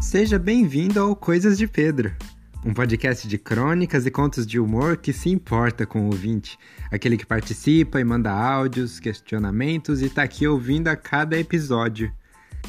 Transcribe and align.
Seja 0.00 0.38
bem-vindo 0.38 1.00
ao 1.00 1.14
Coisas 1.14 1.58
de 1.58 1.66
Pedro, 1.66 2.14
um 2.64 2.72
podcast 2.72 3.26
de 3.26 3.36
crônicas 3.36 4.06
e 4.06 4.10
contos 4.10 4.46
de 4.46 4.58
humor 4.58 4.96
que 4.96 5.12
se 5.12 5.28
importa 5.28 5.84
com 5.84 6.02
o 6.02 6.06
ouvinte, 6.06 6.56
aquele 6.90 7.16
que 7.16 7.26
participa 7.26 8.00
e 8.00 8.04
manda 8.04 8.30
áudios, 8.30 9.00
questionamentos 9.00 10.00
e 10.00 10.08
tá 10.08 10.22
aqui 10.22 10.46
ouvindo 10.46 10.86
a 10.88 10.96
cada 10.96 11.36
episódio. 11.36 12.12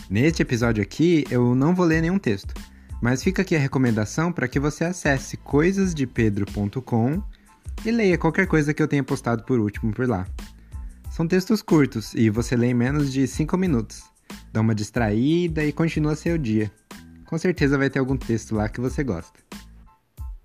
Neste 0.10 0.42
episódio 0.42 0.82
aqui, 0.82 1.24
eu 1.30 1.54
não 1.54 1.74
vou 1.74 1.86
ler 1.86 2.02
nenhum 2.02 2.18
texto, 2.18 2.54
mas 3.02 3.24
fica 3.24 3.44
aqui 3.44 3.56
a 3.56 3.60
recomendação 3.60 4.32
para 4.32 4.48
que 4.48 4.60
você 4.60 4.84
acesse 4.84 5.38
coisasdepedro.com 5.38 7.24
e 7.86 7.92
leia 7.92 8.18
qualquer 8.18 8.48
coisa 8.48 8.74
que 8.74 8.82
eu 8.82 8.88
tenha 8.88 9.04
postado 9.04 9.44
por 9.44 9.60
último 9.60 9.94
por 9.94 10.10
lá. 10.10 10.28
São 11.12 11.28
textos 11.28 11.62
curtos 11.62 12.14
e 12.16 12.30
você 12.30 12.56
lê 12.56 12.72
em 12.72 12.74
menos 12.74 13.14
de 13.14 13.28
5 13.28 13.56
minutos. 13.56 14.04
Dá 14.52 14.62
uma 14.62 14.76
distraída 14.76 15.64
e 15.64 15.72
continua 15.72 16.16
seu 16.16 16.38
dia. 16.38 16.72
Com 17.30 17.38
certeza 17.38 17.78
vai 17.78 17.92
ter 17.92 18.00
algum 18.00 18.18
texto 18.18 18.56
lá 18.56 18.68
que 18.68 18.82
você 18.82 19.04
gosta. 19.04 19.40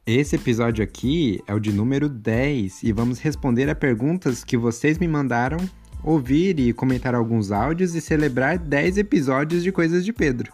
Esse 0.06 0.36
episódio 0.36 0.84
aqui 0.84 1.42
é 1.46 1.54
o 1.54 1.58
de 1.58 1.72
número 1.72 2.10
10 2.10 2.82
e 2.82 2.92
vamos 2.92 3.18
responder 3.18 3.70
a 3.70 3.74
perguntas 3.74 4.44
que 4.44 4.54
vocês 4.54 4.98
me 4.98 5.08
mandaram, 5.08 5.56
ouvir 6.02 6.60
e 6.60 6.74
comentar 6.74 7.14
alguns 7.14 7.50
áudios 7.50 7.94
e 7.94 8.02
celebrar 8.02 8.58
10 8.58 8.98
episódios 8.98 9.62
de 9.62 9.72
Coisas 9.72 10.04
de 10.04 10.12
Pedro. 10.12 10.52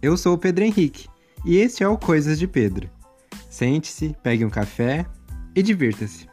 Eu 0.00 0.16
sou 0.16 0.32
o 0.32 0.38
Pedro 0.38 0.64
Henrique 0.64 1.08
e 1.44 1.58
este 1.58 1.84
é 1.84 1.88
o 1.88 1.98
Coisas 1.98 2.38
de 2.38 2.48
Pedro. 2.48 2.88
Sente-se, 3.50 4.16
pegue 4.22 4.46
um 4.46 4.50
café 4.50 5.04
e 5.54 5.62
divirta-se. 5.62 6.26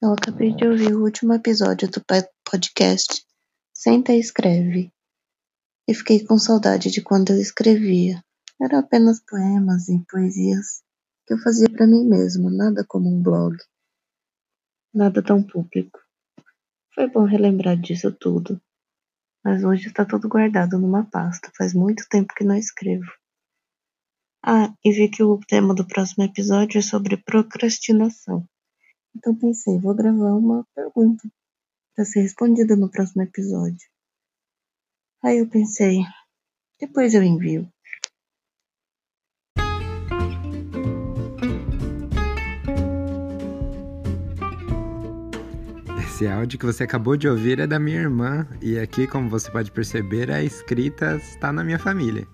Eu 0.00 0.12
acabei 0.12 0.54
de 0.54 0.64
ouvir 0.64 0.94
o 0.94 1.02
último 1.02 1.34
episódio 1.34 1.90
do 1.90 2.00
podcast 2.48 3.26
Senta 3.74 4.12
e 4.12 4.20
Escreve 4.20 4.92
e 5.88 5.92
fiquei 5.92 6.24
com 6.24 6.38
saudade 6.38 6.92
de 6.92 7.02
quando 7.02 7.30
eu 7.30 7.40
escrevia. 7.40 8.24
Eram 8.62 8.78
apenas 8.78 9.20
poemas 9.20 9.88
e 9.88 9.98
poesias 10.08 10.80
que 11.26 11.34
eu 11.34 11.38
fazia 11.38 11.68
para 11.68 11.88
mim 11.88 12.04
mesmo, 12.06 12.48
nada 12.48 12.84
como 12.86 13.08
um 13.12 13.20
blog, 13.20 13.56
nada 14.94 15.20
tão 15.24 15.42
público. 15.42 15.98
Foi 16.94 17.10
bom 17.10 17.24
relembrar 17.24 17.76
disso 17.76 18.12
tudo, 18.12 18.62
mas 19.44 19.64
hoje 19.64 19.88
está 19.88 20.04
tudo 20.04 20.28
guardado 20.28 20.78
numa 20.78 21.04
pasta. 21.04 21.50
Faz 21.58 21.74
muito 21.74 22.06
tempo 22.08 22.32
que 22.32 22.44
não 22.44 22.54
escrevo. 22.54 23.10
Ah, 24.44 24.72
e 24.84 24.92
vi 24.92 25.08
que 25.08 25.24
o 25.24 25.40
tema 25.48 25.74
do 25.74 25.84
próximo 25.84 26.22
episódio 26.22 26.78
é 26.78 26.82
sobre 26.82 27.16
procrastinação. 27.16 28.48
Então 29.16 29.34
pensei, 29.34 29.80
vou 29.80 29.96
gravar 29.96 30.32
uma 30.32 30.64
pergunta 30.72 31.28
para 31.96 32.04
ser 32.04 32.20
respondida 32.20 32.76
no 32.76 32.90
próximo 32.90 33.22
episódio. 33.22 33.88
Aí 35.24 35.38
eu 35.38 35.48
pensei, 35.48 36.00
depois 36.78 37.14
eu 37.14 37.22
envio. 37.22 37.66
Esse 45.98 46.26
áudio 46.26 46.58
que 46.58 46.66
você 46.66 46.84
acabou 46.84 47.16
de 47.16 47.28
ouvir 47.28 47.58
é 47.58 47.66
da 47.66 47.78
minha 47.78 47.98
irmã 47.98 48.46
e 48.62 48.78
aqui, 48.78 49.06
como 49.06 49.28
você 49.28 49.50
pode 49.50 49.72
perceber, 49.72 50.30
a 50.30 50.42
escrita 50.42 51.16
está 51.16 51.52
na 51.52 51.64
minha 51.64 51.78
família. 51.78 52.26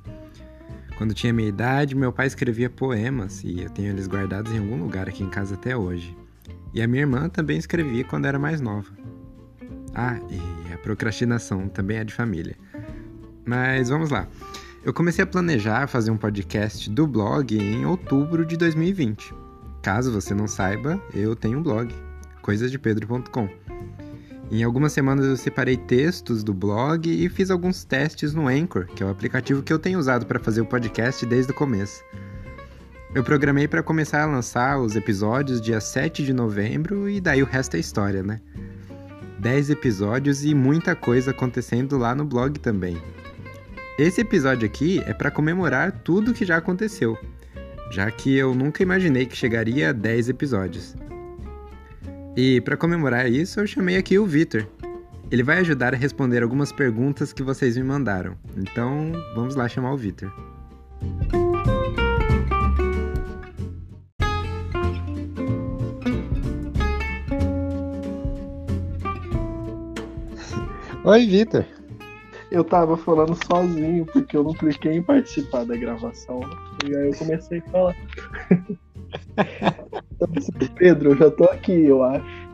Quando 0.98 1.14
tinha 1.14 1.32
minha 1.32 1.48
idade, 1.48 1.96
meu 1.96 2.12
pai 2.12 2.26
escrevia 2.26 2.68
poemas 2.68 3.42
e 3.42 3.62
eu 3.62 3.70
tenho 3.70 3.90
eles 3.90 4.06
guardados 4.06 4.52
em 4.52 4.58
algum 4.58 4.76
lugar 4.76 5.08
aqui 5.08 5.22
em 5.22 5.30
casa 5.30 5.54
até 5.54 5.76
hoje. 5.76 6.16
E 6.74 6.80
a 6.82 6.86
minha 6.86 7.02
irmã 7.02 7.28
também 7.28 7.58
escrevia 7.58 8.04
quando 8.04 8.26
era 8.26 8.38
mais 8.38 8.60
nova. 8.60 8.92
Ah, 9.94 10.18
e 10.30 10.72
a 10.72 10.78
procrastinação 10.78 11.68
também 11.68 11.98
é 11.98 12.04
de 12.04 12.14
família. 12.14 12.56
Mas 13.44 13.88
vamos 13.88 14.10
lá. 14.10 14.26
Eu 14.84 14.92
comecei 14.92 15.22
a 15.22 15.26
planejar 15.26 15.86
fazer 15.86 16.10
um 16.10 16.16
podcast 16.16 16.90
do 16.90 17.06
blog 17.06 17.56
em 17.56 17.84
outubro 17.86 18.44
de 18.44 18.56
2020. 18.56 19.32
Caso 19.82 20.12
você 20.12 20.34
não 20.34 20.48
saiba, 20.48 21.00
eu 21.14 21.36
tenho 21.36 21.58
um 21.58 21.62
blog, 21.62 21.94
coisasdepedro.com. 22.40 23.48
Em 24.50 24.62
algumas 24.62 24.92
semanas 24.92 25.24
eu 25.24 25.36
separei 25.36 25.76
textos 25.76 26.44
do 26.44 26.52
blog 26.52 27.08
e 27.08 27.28
fiz 27.28 27.50
alguns 27.50 27.84
testes 27.84 28.34
no 28.34 28.48
Anchor, 28.48 28.86
que 28.86 29.02
é 29.02 29.06
o 29.06 29.10
aplicativo 29.10 29.62
que 29.62 29.72
eu 29.72 29.78
tenho 29.78 29.98
usado 29.98 30.26
para 30.26 30.38
fazer 30.38 30.60
o 30.60 30.66
podcast 30.66 31.24
desde 31.26 31.52
o 31.52 31.54
começo. 31.54 32.02
Eu 33.14 33.22
programei 33.22 33.68
para 33.68 33.82
começar 33.82 34.22
a 34.22 34.26
lançar 34.26 34.78
os 34.78 34.96
episódios 34.96 35.60
dia 35.60 35.80
7 35.80 36.24
de 36.24 36.32
novembro 36.32 37.08
e 37.08 37.20
daí 37.20 37.42
o 37.42 37.46
resto 37.46 37.76
é 37.76 37.80
história, 37.80 38.22
né? 38.22 38.40
10 39.42 39.70
episódios 39.70 40.44
e 40.44 40.54
muita 40.54 40.94
coisa 40.94 41.32
acontecendo 41.32 41.98
lá 41.98 42.14
no 42.14 42.24
blog 42.24 42.60
também. 42.60 42.96
Esse 43.98 44.20
episódio 44.20 44.64
aqui 44.64 45.02
é 45.04 45.12
para 45.12 45.32
comemorar 45.32 45.90
tudo 46.04 46.32
que 46.32 46.44
já 46.44 46.58
aconteceu, 46.58 47.18
já 47.90 48.08
que 48.08 48.36
eu 48.36 48.54
nunca 48.54 48.84
imaginei 48.84 49.26
que 49.26 49.36
chegaria 49.36 49.90
a 49.90 49.92
10 49.92 50.28
episódios. 50.28 50.94
E 52.36 52.60
para 52.60 52.76
comemorar 52.76 53.28
isso, 53.28 53.58
eu 53.58 53.66
chamei 53.66 53.96
aqui 53.96 54.16
o 54.16 54.24
Vitor. 54.24 54.64
Ele 55.28 55.42
vai 55.42 55.58
ajudar 55.58 55.92
a 55.92 55.96
responder 55.96 56.44
algumas 56.44 56.70
perguntas 56.70 57.32
que 57.32 57.42
vocês 57.42 57.76
me 57.76 57.82
mandaram. 57.82 58.36
Então, 58.56 59.10
vamos 59.34 59.56
lá 59.56 59.68
chamar 59.68 59.92
o 59.92 59.96
Vitor. 59.96 60.32
Oi, 71.04 71.26
Vitor. 71.26 71.64
Eu 72.48 72.62
tava 72.62 72.96
falando 72.96 73.36
sozinho 73.46 74.06
porque 74.06 74.36
eu 74.36 74.44
não 74.44 74.52
cliquei 74.52 74.92
em 74.92 75.02
participar 75.02 75.64
da 75.64 75.76
gravação. 75.76 76.40
E 76.86 76.94
aí 76.94 77.08
eu 77.08 77.16
comecei 77.16 77.58
a 77.58 77.70
falar. 77.70 77.96
Pedro, 80.78 81.10
eu 81.10 81.16
já 81.16 81.28
tô 81.28 81.44
aqui, 81.44 81.72
eu 81.72 82.04
acho. 82.04 82.48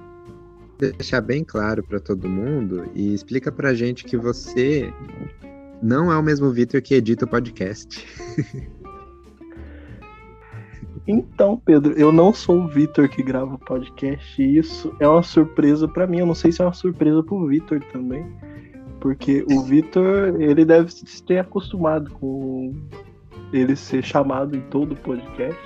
Deixar 0.78 1.20
bem 1.20 1.44
claro 1.44 1.82
para 1.82 2.00
todo 2.00 2.26
mundo 2.26 2.90
e 2.94 3.12
explica 3.12 3.52
pra 3.52 3.74
gente 3.74 4.04
que 4.04 4.16
você 4.16 4.90
não 5.82 6.10
é 6.10 6.16
o 6.16 6.22
mesmo 6.22 6.50
Vitor 6.50 6.80
que 6.80 6.94
edita 6.94 7.26
o 7.26 7.28
podcast. 7.28 8.06
Então, 11.10 11.56
Pedro, 11.56 11.94
eu 11.94 12.12
não 12.12 12.34
sou 12.34 12.60
o 12.60 12.68
Vitor 12.68 13.08
que 13.08 13.22
grava 13.22 13.54
o 13.54 13.58
podcast 13.58 14.42
e 14.42 14.58
isso 14.58 14.94
é 15.00 15.08
uma 15.08 15.22
surpresa 15.22 15.88
para 15.88 16.06
mim. 16.06 16.18
Eu 16.18 16.26
não 16.26 16.34
sei 16.34 16.52
se 16.52 16.60
é 16.60 16.64
uma 16.66 16.74
surpresa 16.74 17.22
pro 17.22 17.46
Vitor 17.46 17.82
também, 17.90 18.26
porque 19.00 19.42
o 19.50 19.62
Vitor, 19.62 20.38
ele 20.38 20.66
deve 20.66 20.92
se 20.92 21.22
ter 21.22 21.38
acostumado 21.38 22.10
com 22.10 22.74
ele 23.54 23.74
ser 23.74 24.04
chamado 24.04 24.54
em 24.54 24.60
todo 24.60 24.92
o 24.92 24.96
podcast. 24.96 25.58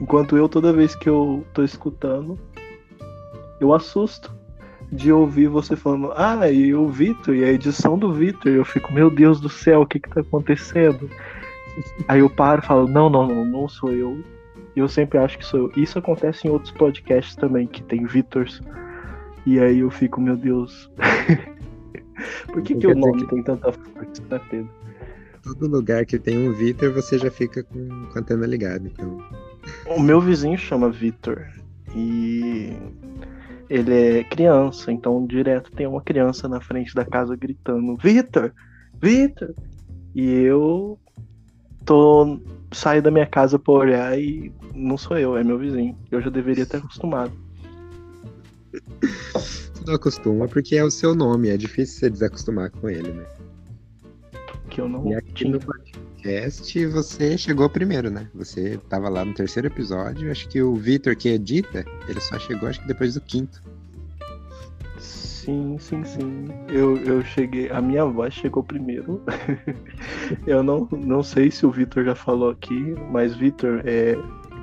Enquanto 0.00 0.36
eu, 0.36 0.48
toda 0.48 0.72
vez 0.72 0.94
que 0.94 1.08
eu 1.08 1.44
tô 1.52 1.64
escutando, 1.64 2.38
eu 3.60 3.74
assusto 3.74 4.32
de 4.92 5.12
ouvir 5.12 5.48
você 5.48 5.74
falando, 5.74 6.12
ah, 6.14 6.48
e 6.48 6.72
o 6.72 6.86
Vitor, 6.86 7.34
e 7.34 7.42
a 7.42 7.48
edição 7.48 7.98
do 7.98 8.12
Vitor. 8.12 8.52
Eu 8.52 8.64
fico, 8.64 8.92
meu 8.92 9.10
Deus 9.10 9.40
do 9.40 9.48
céu, 9.48 9.80
o 9.80 9.86
que 9.86 9.98
que 9.98 10.08
tá 10.08 10.20
acontecendo? 10.20 11.10
Aí 12.08 12.20
eu 12.20 12.30
paro 12.30 12.62
e 12.62 12.66
falo, 12.66 12.88
não, 12.88 13.08
não, 13.08 13.26
não, 13.26 13.44
não 13.44 13.68
sou 13.68 13.92
eu. 13.92 14.22
Eu 14.74 14.88
sempre 14.88 15.18
acho 15.18 15.38
que 15.38 15.44
sou 15.44 15.60
eu. 15.60 15.72
Isso 15.76 15.98
acontece 15.98 16.46
em 16.46 16.50
outros 16.50 16.72
podcasts 16.72 17.34
também, 17.36 17.66
que 17.66 17.82
tem 17.82 18.04
Vitors. 18.06 18.62
E 19.46 19.58
aí 19.58 19.80
eu 19.80 19.90
fico, 19.90 20.20
meu 20.20 20.36
Deus. 20.36 20.90
Por 22.52 22.62
que, 22.62 22.74
que 22.74 22.86
o 22.86 22.94
nome 22.94 23.22
que... 23.22 23.28
tem 23.28 23.42
tanta 23.42 23.72
força, 23.72 24.22
né, 24.30 24.40
Pedro? 24.50 24.70
Todo 25.42 25.66
lugar 25.68 26.04
que 26.04 26.18
tem 26.18 26.48
um 26.48 26.52
Vitor, 26.52 26.92
você 26.92 27.18
já 27.18 27.30
fica 27.30 27.62
com, 27.62 27.88
com 27.88 28.18
a 28.18 28.20
antena 28.20 28.46
ligada, 28.46 28.86
então. 28.86 29.18
O 29.86 30.00
meu 30.00 30.20
vizinho 30.20 30.58
chama 30.58 30.90
Vitor. 30.90 31.46
E 31.94 32.72
ele 33.68 33.94
é 33.94 34.24
criança, 34.24 34.92
então 34.92 35.26
direto 35.26 35.72
tem 35.72 35.86
uma 35.86 36.02
criança 36.02 36.48
na 36.48 36.60
frente 36.60 36.94
da 36.94 37.04
casa 37.04 37.36
gritando: 37.36 37.96
Vitor! 37.96 38.52
Vitor! 39.00 39.54
E 40.14 40.28
eu 40.28 40.98
tô 41.84 42.40
saio 42.72 43.02
da 43.02 43.10
minha 43.10 43.26
casa 43.26 43.58
pra 43.58 43.72
olhar 43.72 44.18
e 44.18 44.52
não 44.74 44.96
sou 44.96 45.18
eu, 45.18 45.36
é 45.36 45.44
meu 45.44 45.58
vizinho. 45.58 45.96
Eu 46.10 46.20
já 46.20 46.30
deveria 46.30 46.66
ter 46.66 46.78
acostumado. 46.78 47.32
Você 49.34 49.84
não 49.86 49.94
acostuma 49.94 50.46
porque 50.46 50.76
é 50.76 50.84
o 50.84 50.90
seu 50.90 51.14
nome, 51.14 51.48
é 51.48 51.56
difícil 51.56 51.98
você 51.98 52.10
desacostumar 52.10 52.70
com 52.70 52.88
ele, 52.88 53.12
né? 53.12 53.26
Que 54.68 54.80
eu 54.80 54.88
não 54.88 55.10
e 55.10 55.14
aqui 55.14 55.32
tinha. 55.32 55.52
no 55.52 55.60
podcast 55.60 56.86
você 56.86 57.36
chegou 57.36 57.68
primeiro, 57.68 58.10
né? 58.10 58.28
Você 58.34 58.78
tava 58.88 59.08
lá 59.08 59.24
no 59.24 59.34
terceiro 59.34 59.66
episódio, 59.66 60.30
acho 60.30 60.48
que 60.48 60.62
o 60.62 60.74
Vitor 60.76 61.16
que 61.16 61.28
edita, 61.28 61.84
ele 62.08 62.20
só 62.20 62.38
chegou 62.38 62.68
acho 62.68 62.80
que 62.80 62.86
depois 62.86 63.14
do 63.14 63.20
quinto. 63.20 63.62
Sim, 65.44 65.78
sim, 65.78 66.04
sim. 66.04 66.48
Eu, 66.68 66.98
eu 66.98 67.24
cheguei. 67.24 67.70
A 67.70 67.80
minha 67.80 68.04
voz 68.04 68.34
chegou 68.34 68.62
primeiro. 68.62 69.22
eu 70.46 70.62
não, 70.62 70.86
não 70.92 71.22
sei 71.22 71.50
se 71.50 71.64
o 71.64 71.70
Vitor 71.70 72.04
já 72.04 72.14
falou 72.14 72.50
aqui, 72.50 72.94
mas 73.10 73.34
Vitor, 73.34 73.80
é, 73.86 74.16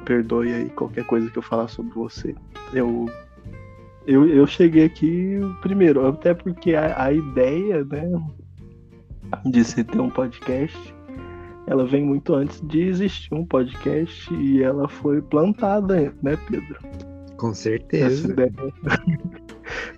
perdoe 0.05 0.53
aí 0.53 0.69
qualquer 0.69 1.03
coisa 1.05 1.31
que 1.31 1.37
eu 1.37 1.41
falar 1.41 1.67
sobre 1.67 1.93
você. 1.95 2.35
Eu 2.73 3.07
eu, 4.05 4.25
eu 4.29 4.45
cheguei 4.45 4.85
aqui 4.85 5.39
primeiro, 5.61 6.07
até 6.07 6.33
porque 6.33 6.75
a, 6.75 7.05
a 7.05 7.11
ideia, 7.11 7.83
né, 7.83 8.09
de 9.45 9.63
se 9.65 9.83
ter 9.83 9.99
um 9.99 10.11
podcast, 10.11 10.95
ela 11.65 11.85
vem 11.85 12.05
muito 12.05 12.35
antes 12.35 12.61
de 12.61 12.83
existir 12.83 13.33
um 13.33 13.43
podcast 13.43 14.33
e 14.33 14.61
ela 14.61 14.87
foi 14.87 15.21
plantada, 15.23 16.13
né, 16.21 16.37
Pedro? 16.47 16.79
Com 17.35 17.53
certeza. 17.53 18.33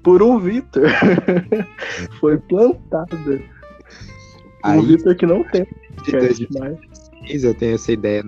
Por 0.03 0.21
um 0.21 0.39
Vitor. 0.39 0.89
foi 2.19 2.37
plantada. 2.37 3.41
Aí, 4.63 4.79
um 4.79 4.83
Vitor 4.83 5.15
que 5.15 5.25
não 5.25 5.43
tem 5.43 5.65
podcast 5.95 6.47
mais. 6.57 6.79
Eu 7.29 7.53
tenho 7.53 7.75
essa 7.75 7.91
ideia, 7.91 8.23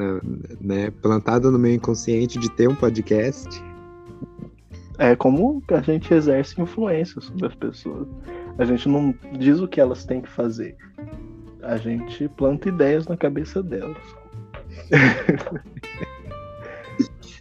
né, 0.60 0.92
plantada 1.02 1.50
no 1.50 1.58
meu 1.58 1.74
inconsciente 1.74 2.38
de 2.38 2.52
ter 2.52 2.68
um 2.68 2.76
podcast. 2.76 3.48
É 5.00 5.16
como 5.16 5.64
a 5.70 5.82
gente 5.82 6.14
exerce 6.14 6.62
influência 6.62 7.20
sobre 7.20 7.48
as 7.48 7.56
pessoas. 7.56 8.08
A 8.60 8.66
gente 8.66 8.88
não 8.88 9.16
diz 9.40 9.60
o 9.60 9.68
que 9.68 9.82
elas 9.82 10.06
têm 10.06 10.22
que 10.22 10.30
fazer. 10.30 10.76
A 11.64 11.78
gente 11.78 12.28
planta 12.30 12.70
ideias 12.70 13.08
na 13.08 13.18
cabeça 13.18 13.64
delas. 13.64 13.98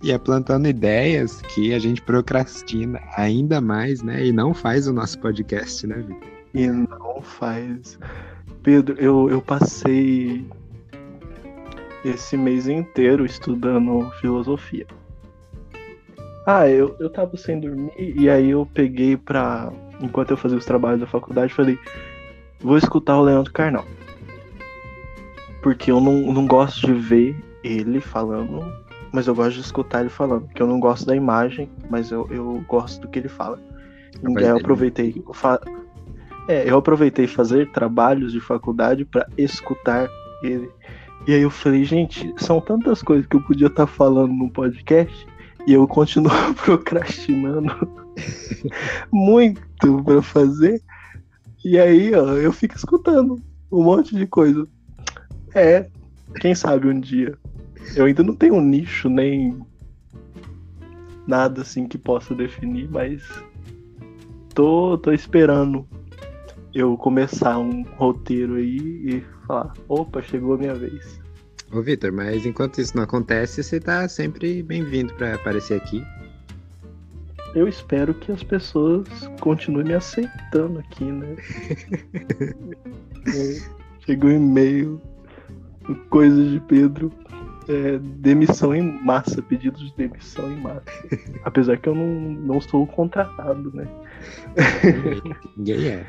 e 0.02 0.12
é 0.12 0.19
plantando 0.19 0.67
ideias 0.67 1.43
que 1.43 1.75
a 1.75 1.79
gente 1.79 2.00
procrastina 2.00 3.00
ainda 3.17 3.61
mais, 3.61 4.02
né? 4.02 4.25
E 4.25 4.32
não 4.32 4.55
faz 4.55 4.87
o 4.88 4.93
nosso 4.93 5.19
podcast, 5.19 5.87
né, 5.87 5.97
Vitor? 5.97 6.29
E 6.55 6.67
não 6.67 7.20
faz. 7.23 7.99
Pedro, 8.62 8.97
eu, 8.99 9.29
eu 9.31 9.43
passei 9.43 10.44
esse 12.05 12.37
mês 12.37 12.67
inteiro 12.67 13.25
estudando 13.25 14.11
filosofia. 14.20 14.87
Ah, 16.47 16.69
eu, 16.69 16.97
eu 16.99 17.11
tava 17.11 17.37
sem 17.37 17.61
dormir 17.61 17.93
e 17.99 18.29
aí 18.29 18.50
eu 18.50 18.67
peguei 18.73 19.17
pra. 19.17 19.70
Enquanto 20.00 20.31
eu 20.31 20.37
fazia 20.37 20.56
os 20.56 20.64
trabalhos 20.64 21.00
da 21.00 21.06
faculdade, 21.06 21.52
falei: 21.52 21.79
vou 22.58 22.79
escutar 22.79 23.19
o 23.19 23.23
Leandro 23.23 23.52
Carnal. 23.52 23.85
Porque 25.62 25.91
eu 25.91 26.00
não, 26.00 26.32
não 26.32 26.47
gosto 26.47 26.87
de 26.87 26.94
ver 26.94 27.37
ele 27.62 28.00
falando, 28.00 28.64
mas 29.12 29.27
eu 29.27 29.35
gosto 29.35 29.55
de 29.55 29.61
escutar 29.61 30.01
ele 30.01 30.09
falando. 30.09 30.47
Porque 30.47 30.62
eu 30.62 30.67
não 30.67 30.81
gosto 30.81 31.07
da 31.07 31.17
imagem, 31.17 31.69
mas 31.89 32.11
eu, 32.11 32.27
eu 32.31 32.65
gosto 32.69 33.03
do 33.03 33.09
que 33.09 33.19
ele 33.19 33.29
fala. 33.29 33.59
E 34.23 34.39
aí 34.39 34.49
eu 34.49 34.57
aproveitei. 34.57 35.23
Fa... 35.33 35.61
É, 36.49 36.69
eu 36.69 36.79
aproveitei 36.79 37.27
fazer 37.27 37.71
trabalhos 37.71 38.33
de 38.33 38.41
faculdade 38.41 39.05
para 39.05 39.27
escutar 39.37 40.09
ele. 40.43 40.71
E 41.27 41.35
aí 41.35 41.43
eu 41.43 41.51
falei, 41.51 41.85
gente, 41.85 42.33
são 42.39 42.61
tantas 42.61 43.03
coisas 43.03 43.27
que 43.27 43.37
eu 43.37 43.43
podia 43.43 43.67
estar 43.67 43.87
tá 43.87 43.93
falando 43.93 44.33
no 44.33 44.51
podcast 44.51 45.27
e 45.67 45.73
eu 45.75 45.87
continuo 45.87 46.33
procrastinando 46.65 47.89
muito 49.12 50.03
para 50.03 50.23
fazer. 50.23 50.83
E 51.65 51.79
aí, 51.79 52.15
ó, 52.15 52.37
eu 52.37 52.53
fico 52.53 52.75
escutando 52.75 53.41
um 53.71 53.83
monte 53.83 54.17
de 54.17 54.27
coisa. 54.27 54.67
É, 55.55 55.87
quem 56.41 56.55
sabe 56.55 56.89
um 56.89 56.99
dia. 56.99 57.37
Eu 57.94 58.05
ainda 58.05 58.23
não 58.23 58.35
tenho 58.35 58.55
um 58.55 58.61
nicho 58.61 59.09
nem 59.09 59.61
nada 61.27 61.62
assim 61.62 61.87
que 61.87 61.99
possa 61.99 62.35
definir, 62.35 62.88
mas 62.91 63.23
tô, 64.55 64.99
tô 64.99 65.12
esperando 65.12 65.87
eu 66.75 66.97
começar 66.97 67.59
um 67.59 67.82
roteiro 67.97 68.55
aí 68.55 68.77
e 68.77 69.25
falar, 69.47 69.73
opa, 69.88 70.23
chegou 70.23 70.55
a 70.55 70.59
minha 70.59 70.75
vez. 70.75 71.21
Ô 71.73 71.81
Vitor, 71.82 72.12
mas 72.12 72.44
enquanto 72.47 72.81
isso 72.81 72.97
não 72.97 73.05
acontece, 73.05 73.62
você 73.62 73.79
tá 73.79 74.09
sempre 74.09 74.62
bem-vindo 74.62 75.15
para 75.15 75.35
aparecer 75.35 75.75
aqui. 75.75 76.05
Eu 77.55 77.67
espero 77.69 78.15
que 78.15 78.31
as 78.31 78.43
pessoas 78.43 79.09
continuem 79.41 79.87
me 79.87 79.94
aceitando 79.94 80.79
aqui, 80.79 81.05
né? 81.05 81.37
é, 83.26 83.61
chegou 84.05 84.31
um 84.31 84.37
e-mail, 84.37 85.00
coisas 86.09 86.50
de 86.50 86.61
Pedro, 86.61 87.12
é, 87.70 87.99
demissão 87.99 88.75
em 88.75 88.82
massa, 89.02 89.40
pedidos 89.40 89.81
de 89.81 89.96
demissão 89.96 90.50
em 90.50 90.61
massa. 90.61 90.82
Apesar 91.44 91.78
que 91.78 91.88
eu 91.88 91.94
não, 91.94 92.06
não 92.06 92.61
sou 92.61 92.87
contratado, 92.87 93.72
né? 93.72 93.87
Ninguém 95.56 95.88
é. 95.88 96.06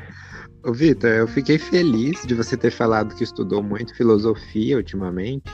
Ô, 0.64 0.72
Vitor, 0.72 1.10
eu 1.10 1.28
fiquei 1.28 1.58
feliz 1.58 2.26
de 2.26 2.34
você 2.34 2.56
ter 2.56 2.72
falado 2.72 3.14
que 3.14 3.22
estudou 3.22 3.62
muito 3.62 3.96
filosofia 3.96 4.76
ultimamente. 4.76 5.50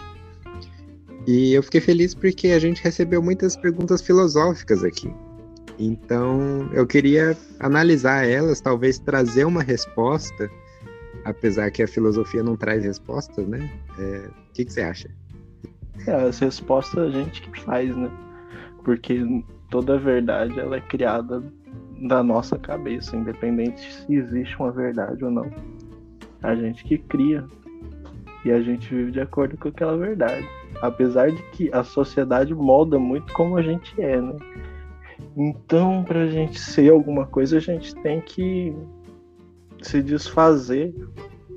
E 1.27 1.53
eu 1.53 1.63
fiquei 1.63 1.81
feliz 1.81 2.15
porque 2.15 2.49
a 2.49 2.59
gente 2.59 2.83
recebeu 2.83 3.23
muitas 3.23 3.55
perguntas 3.55 4.01
filosóficas 4.01 4.83
aqui. 4.83 5.13
Então, 5.79 6.71
eu 6.73 6.87
queria 6.87 7.37
analisar 7.61 8.27
elas, 8.27 8.61
talvez 8.61 8.99
trazer 8.99 9.45
uma 9.45 9.63
resposta, 9.63 10.51
apesar 11.25 11.71
que 11.71 11.83
a 11.83 11.89
filosofia 11.89 12.43
não 12.43 12.57
traz 12.57 12.83
respostas, 12.83 13.47
né? 13.47 13.71
É, 13.99 14.29
o 14.29 14.53
que, 14.55 14.65
que 14.65 14.73
você 14.73 14.81
acha? 14.81 15.09
É, 16.07 16.13
as 16.13 16.39
respostas 16.39 16.99
a 16.99 17.11
gente 17.11 17.43
que 17.43 17.61
faz, 17.61 17.97
né? 17.97 18.11
Porque 18.85 19.45
toda 19.71 19.99
verdade 19.99 20.59
ela 20.59 20.77
é 20.77 20.81
criada 20.81 21.43
da 22.07 22.23
nossa 22.23 22.59
cabeça, 22.59 23.17
independente 23.17 23.93
se 23.93 24.15
existe 24.15 24.57
uma 24.59 24.71
verdade 24.71 25.25
ou 25.25 25.31
não. 25.31 25.51
A 26.43 26.55
gente 26.55 26.85
que 26.85 26.99
cria 26.99 27.45
e 28.45 28.51
a 28.51 28.61
gente 28.61 28.89
vive 28.95 29.11
de 29.11 29.21
acordo 29.21 29.57
com 29.57 29.69
aquela 29.69 29.97
verdade. 29.97 30.47
Apesar 30.81 31.31
de 31.31 31.43
que 31.51 31.71
a 31.73 31.83
sociedade 31.83 32.55
molda 32.55 32.99
muito 32.99 33.33
como 33.33 33.57
a 33.57 33.63
gente 33.63 34.01
é, 34.01 34.21
né? 34.21 34.37
Então, 35.37 36.05
para 36.05 36.23
a 36.23 36.27
gente 36.29 36.59
ser 36.59 36.91
alguma 36.91 37.27
coisa, 37.27 37.57
a 37.57 37.61
gente 37.61 37.95
tem 37.97 38.21
que 38.21 38.75
se 39.83 40.03
desfazer 40.03 40.95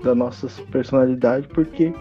da 0.04 0.16
nossa 0.16 0.48
personalidade, 0.72 1.48
porque 1.48 1.94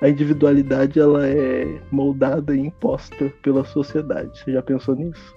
a 0.00 0.08
individualidade 0.08 0.98
ela 0.98 1.26
é 1.26 1.78
moldada 1.90 2.54
e 2.54 2.60
imposta 2.60 3.32
pela 3.42 3.64
sociedade. 3.64 4.38
Você 4.38 4.52
já 4.52 4.62
pensou 4.62 4.96
nisso? 4.96 5.34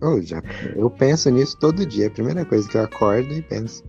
Oh, 0.00 0.20
já, 0.20 0.42
eu 0.76 0.88
penso 0.88 1.28
nisso 1.30 1.58
todo 1.58 1.84
dia. 1.84 2.06
A 2.06 2.10
primeira 2.10 2.44
coisa 2.44 2.68
que 2.68 2.76
eu 2.76 2.82
acordo 2.82 3.32
e 3.32 3.42
penso. 3.42 3.84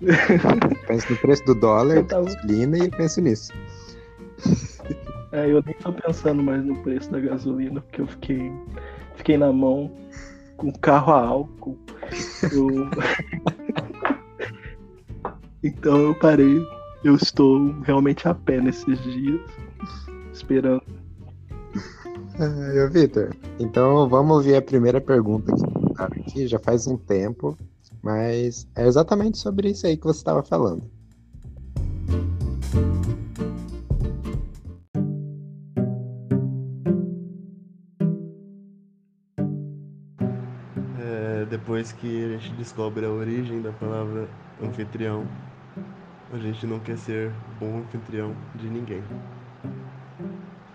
penso 0.86 1.12
no 1.12 1.18
preço 1.18 1.44
do 1.44 1.54
dólar, 1.54 2.04
tava... 2.04 2.24
gasolina 2.24 2.78
e 2.78 2.90
penso 2.90 3.20
nisso. 3.20 3.52
É, 5.32 5.50
eu 5.50 5.62
nem 5.64 5.74
tô 5.76 5.92
pensando 5.92 6.42
mais 6.42 6.64
no 6.64 6.76
preço 6.78 7.10
da 7.10 7.20
gasolina, 7.20 7.80
porque 7.80 8.00
eu 8.00 8.06
fiquei, 8.06 8.52
fiquei 9.16 9.38
na 9.38 9.52
mão 9.52 9.90
com 10.56 10.72
carro 10.72 11.12
a 11.12 11.20
álcool. 11.20 11.78
Eu... 12.52 12.88
então 15.62 15.98
eu 15.98 16.14
parei. 16.14 16.60
Eu 17.04 17.14
estou 17.14 17.72
realmente 17.82 18.26
a 18.26 18.34
pé 18.34 18.60
nesses 18.60 19.00
dias, 19.02 19.40
esperando 20.32 20.82
ah, 22.38 22.88
Vitor, 22.90 23.34
então 23.58 24.08
vamos 24.08 24.36
ouvir 24.36 24.56
a 24.56 24.62
primeira 24.62 25.00
pergunta 25.00 25.52
que 25.54 25.62
aqui, 26.02 26.46
já 26.46 26.58
faz 26.58 26.86
um 26.86 26.96
tempo, 26.96 27.56
mas 28.02 28.66
é 28.76 28.86
exatamente 28.86 29.38
sobre 29.38 29.70
isso 29.70 29.86
aí 29.86 29.96
que 29.96 30.04
você 30.04 30.18
estava 30.18 30.42
falando. 30.42 30.82
É, 41.00 41.46
depois 41.48 41.92
que 41.92 42.24
a 42.24 42.38
gente 42.38 42.52
descobre 42.54 43.06
a 43.06 43.10
origem 43.10 43.62
da 43.62 43.72
palavra 43.72 44.28
anfitrião, 44.62 45.26
a 46.32 46.38
gente 46.38 46.66
não 46.66 46.78
quer 46.78 46.96
ser 46.98 47.32
bom 47.58 47.78
anfitrião 47.78 48.34
de 48.54 48.68
ninguém. 48.68 49.02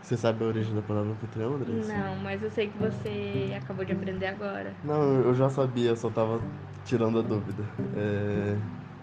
Você 0.02 0.18
sabe 0.18 0.44
a 0.44 0.48
origem 0.48 0.76
da 0.76 0.82
palavra 0.82 1.12
anfitrião, 1.12 1.56
Andressa? 1.56 1.94
Não, 1.94 2.18
mas 2.18 2.44
eu 2.44 2.52
sei 2.52 2.68
que 2.68 2.78
você 2.78 3.56
acabou 3.56 3.86
de 3.86 3.94
aprender 3.94 4.28
agora. 4.28 4.74
Não, 4.84 5.22
eu 5.22 5.34
já 5.34 5.50
sabia, 5.50 5.96
só 5.96 6.10
tava 6.10 6.42
tirando 6.84 7.20
a 7.20 7.22
dúvida. 7.22 7.64
É... 7.96 8.58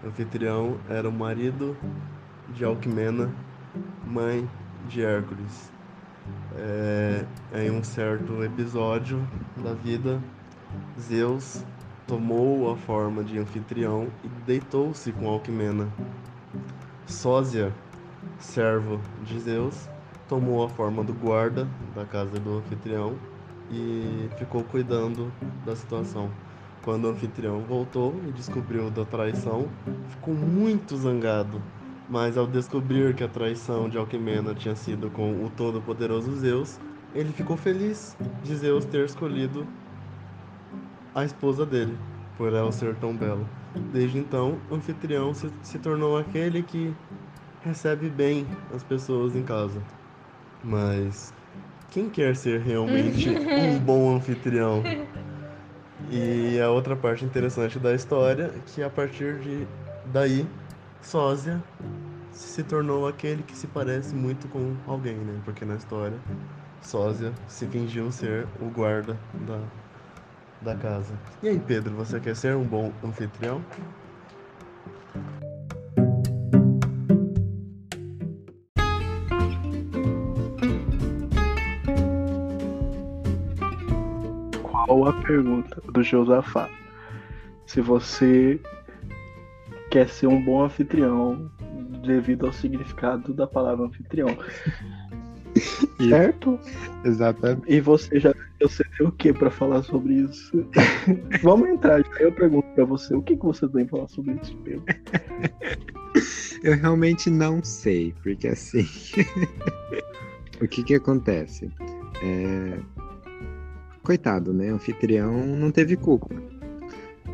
Anfitrião 0.06 0.78
era 0.88 1.08
o 1.08 1.12
marido 1.12 1.74
de 2.54 2.64
Alquimena, 2.64 3.30
mãe 4.04 4.46
de 4.88 5.02
Hércules. 5.02 5.72
É... 6.56 7.24
Em 7.54 7.70
um 7.70 7.82
certo 7.82 8.44
episódio 8.44 9.26
da 9.56 9.72
vida, 9.72 10.20
Zeus 11.00 11.64
tomou 12.06 12.70
a 12.70 12.76
forma 12.76 13.24
de 13.24 13.38
anfitrião 13.38 14.08
e 14.22 14.28
deitou-se 14.44 15.10
com 15.12 15.28
Alquimena. 15.28 15.88
Sósia, 17.10 17.74
servo 18.38 19.00
de 19.24 19.38
Zeus, 19.40 19.88
tomou 20.28 20.64
a 20.64 20.68
forma 20.68 21.02
do 21.02 21.12
guarda 21.12 21.66
da 21.94 22.04
casa 22.04 22.38
do 22.38 22.58
anfitrião 22.58 23.14
e 23.70 24.28
ficou 24.38 24.62
cuidando 24.62 25.32
da 25.66 25.74
situação. 25.74 26.30
Quando 26.82 27.06
o 27.06 27.10
anfitrião 27.10 27.60
voltou 27.62 28.14
e 28.26 28.30
descobriu 28.30 28.90
da 28.90 29.04
traição, 29.04 29.68
ficou 30.08 30.34
muito 30.34 30.96
zangado. 30.96 31.60
Mas 32.08 32.38
ao 32.38 32.46
descobrir 32.46 33.14
que 33.14 33.24
a 33.24 33.28
traição 33.28 33.88
de 33.88 33.98
Alquimena 33.98 34.54
tinha 34.54 34.76
sido 34.76 35.10
com 35.10 35.44
o 35.44 35.50
todo-poderoso 35.50 36.34
Zeus, 36.36 36.80
ele 37.12 37.32
ficou 37.32 37.56
feliz 37.56 38.16
de 38.42 38.54
Zeus 38.56 38.84
ter 38.84 39.04
escolhido 39.04 39.66
a 41.14 41.24
esposa 41.24 41.66
dele, 41.66 41.98
por 42.40 42.54
ela 42.54 42.72
ser 42.72 42.94
tão 42.94 43.14
bela. 43.14 43.44
Desde 43.92 44.16
então, 44.16 44.56
o 44.70 44.74
anfitrião 44.74 45.34
se, 45.34 45.50
se 45.62 45.78
tornou 45.78 46.16
aquele 46.16 46.62
que 46.62 46.90
recebe 47.62 48.08
bem 48.08 48.46
as 48.74 48.82
pessoas 48.82 49.36
em 49.36 49.42
casa. 49.42 49.78
Mas 50.64 51.34
quem 51.90 52.08
quer 52.08 52.34
ser 52.34 52.60
realmente 52.60 53.28
um 53.36 53.78
bom 53.78 54.16
anfitrião? 54.16 54.82
E 56.10 56.58
a 56.58 56.70
outra 56.70 56.96
parte 56.96 57.26
interessante 57.26 57.78
da 57.78 57.92
história 57.92 58.44
é 58.44 58.60
que 58.64 58.82
a 58.82 58.88
partir 58.88 59.38
de 59.40 59.66
daí, 60.06 60.46
Sósia 61.02 61.62
se 62.32 62.62
tornou 62.62 63.06
aquele 63.06 63.42
que 63.42 63.54
se 63.54 63.66
parece 63.66 64.14
muito 64.14 64.48
com 64.48 64.74
alguém, 64.86 65.16
né? 65.16 65.38
Porque 65.44 65.66
na 65.66 65.74
história, 65.74 66.16
Sósia 66.80 67.34
se 67.46 67.66
fingiu 67.66 68.10
ser 68.10 68.46
o 68.62 68.70
guarda 68.70 69.14
da, 69.46 69.60
da 70.62 70.74
casa. 70.74 71.14
E 71.42 71.48
aí, 71.48 71.58
Pedro, 71.58 71.94
você 71.94 72.20
quer 72.20 72.36
ser 72.36 72.54
um 72.54 72.64
bom 72.64 72.92
anfitrião? 73.02 73.64
Qual 84.62 85.08
a 85.08 85.12
pergunta 85.22 85.80
do 85.92 86.02
Josafá? 86.02 86.68
Se 87.66 87.80
você 87.80 88.60
quer 89.90 90.08
ser 90.08 90.26
um 90.26 90.42
bom 90.44 90.64
anfitrião 90.64 91.50
devido 92.04 92.46
ao 92.46 92.52
significado 92.52 93.34
da 93.34 93.46
palavra 93.46 93.86
anfitrião. 93.86 94.28
Certo? 96.08 96.58
Exatamente. 97.04 97.62
E 97.66 97.80
você 97.80 98.18
já 98.18 98.34
você 98.60 98.84
tem 98.96 99.06
o 99.06 99.12
que 99.12 99.32
para 99.32 99.50
falar 99.50 99.82
sobre 99.82 100.14
isso? 100.14 100.66
Vamos 101.42 101.68
entrar. 101.68 102.02
Eu 102.20 102.30
pergunto 102.32 102.68
para 102.74 102.84
você, 102.84 103.14
o 103.14 103.22
que, 103.22 103.36
que 103.36 103.44
você 103.44 103.66
tem 103.68 103.86
pra 103.86 103.98
falar 103.98 104.08
sobre 104.08 104.38
isso, 104.42 104.56
Pedro? 104.58 104.84
Eu 106.62 106.76
realmente 106.76 107.30
não 107.30 107.64
sei, 107.64 108.14
porque 108.22 108.48
assim. 108.48 108.86
o 110.60 110.68
que 110.68 110.84
que 110.84 110.94
acontece? 110.94 111.70
É... 112.22 112.78
Coitado, 114.02 114.52
né? 114.52 114.70
O 114.70 114.74
anfitrião 114.74 115.46
não 115.46 115.70
teve 115.70 115.96
culpa. 115.96 116.28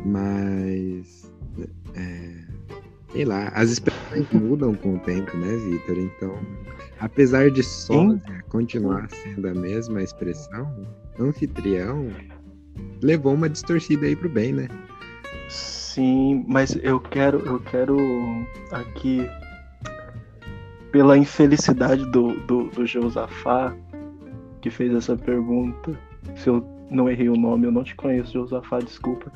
Mas. 0.05 1.29
É... 1.93 2.57
Sei 3.11 3.25
lá, 3.25 3.49
as 3.49 3.71
expressões 3.71 4.27
mudam 4.31 4.75
com 4.75 4.95
o 4.95 4.99
tempo, 4.99 5.35
né, 5.37 5.55
Vitor? 5.57 5.97
Então, 5.97 6.39
apesar 6.99 7.51
de 7.51 7.63
sósia 7.63 8.43
continuar 8.49 9.09
sendo 9.09 9.47
a 9.47 9.53
mesma 9.53 10.01
expressão, 10.01 10.87
anfitrião 11.19 12.09
levou 13.01 13.33
uma 13.33 13.49
distorcida 13.49 14.05
aí 14.05 14.15
pro 14.15 14.29
bem, 14.29 14.53
né? 14.53 14.67
Sim, 15.49 16.45
mas 16.47 16.77
eu 16.83 16.99
quero, 16.99 17.39
eu 17.39 17.59
quero 17.59 17.97
aqui, 18.71 19.27
pela 20.91 21.17
infelicidade 21.17 22.05
do, 22.11 22.33
do, 22.45 22.65
do 22.69 22.85
Josafá, 22.85 23.75
que 24.61 24.69
fez 24.69 24.93
essa 24.93 25.15
pergunta, 25.15 25.97
se 26.35 26.49
eu 26.49 26.63
não 26.89 27.09
errei 27.09 27.29
o 27.29 27.35
nome, 27.35 27.65
eu 27.65 27.71
não 27.71 27.83
te 27.83 27.95
conheço, 27.95 28.33
Josafá, 28.33 28.79
desculpa. 28.79 29.31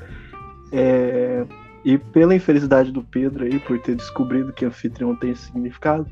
É, 0.71 1.45
e 1.83 1.97
pela 1.97 2.35
infelicidade 2.35 2.91
do 2.91 3.03
Pedro 3.03 3.43
aí, 3.43 3.59
por 3.59 3.79
ter 3.79 3.95
descobrido 3.95 4.53
que 4.53 4.65
anfitrião 4.65 5.15
tem 5.15 5.31
esse 5.31 5.45
significado, 5.45 6.05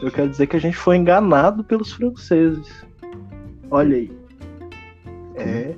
eu 0.00 0.10
quero 0.10 0.28
dizer 0.28 0.46
que 0.46 0.56
a 0.56 0.60
gente 0.60 0.76
foi 0.76 0.96
enganado 0.96 1.62
pelos 1.62 1.92
franceses. 1.92 2.84
Olha 3.70 3.96
aí. 3.96 4.12
É, 5.36 5.76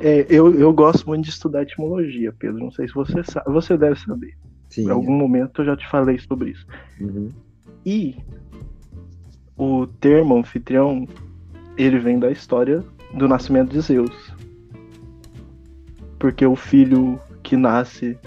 é, 0.00 0.26
eu, 0.28 0.54
eu 0.54 0.72
gosto 0.72 1.06
muito 1.06 1.24
de 1.24 1.30
estudar 1.30 1.62
etimologia, 1.62 2.34
Pedro. 2.38 2.58
Não 2.58 2.70
sei 2.70 2.88
se 2.88 2.94
você 2.94 3.22
sabe. 3.24 3.50
Você 3.50 3.76
deve 3.76 3.98
saber. 3.98 4.36
Sim. 4.68 4.86
Em 4.86 4.90
algum 4.90 5.16
momento 5.16 5.62
eu 5.62 5.66
já 5.66 5.76
te 5.76 5.88
falei 5.88 6.18
sobre 6.18 6.50
isso. 6.50 6.66
Uhum. 7.00 7.28
E 7.84 8.16
o 9.56 9.86
termo 9.86 10.36
anfitrião, 10.36 11.06
ele 11.76 11.98
vem 11.98 12.18
da 12.18 12.30
história 12.30 12.84
do 13.14 13.28
nascimento 13.28 13.70
de 13.70 13.80
Zeus. 13.80 14.34
Porque 16.18 16.44
o 16.44 16.54
filho 16.54 17.18
que 17.42 17.56
nasce 17.56 18.18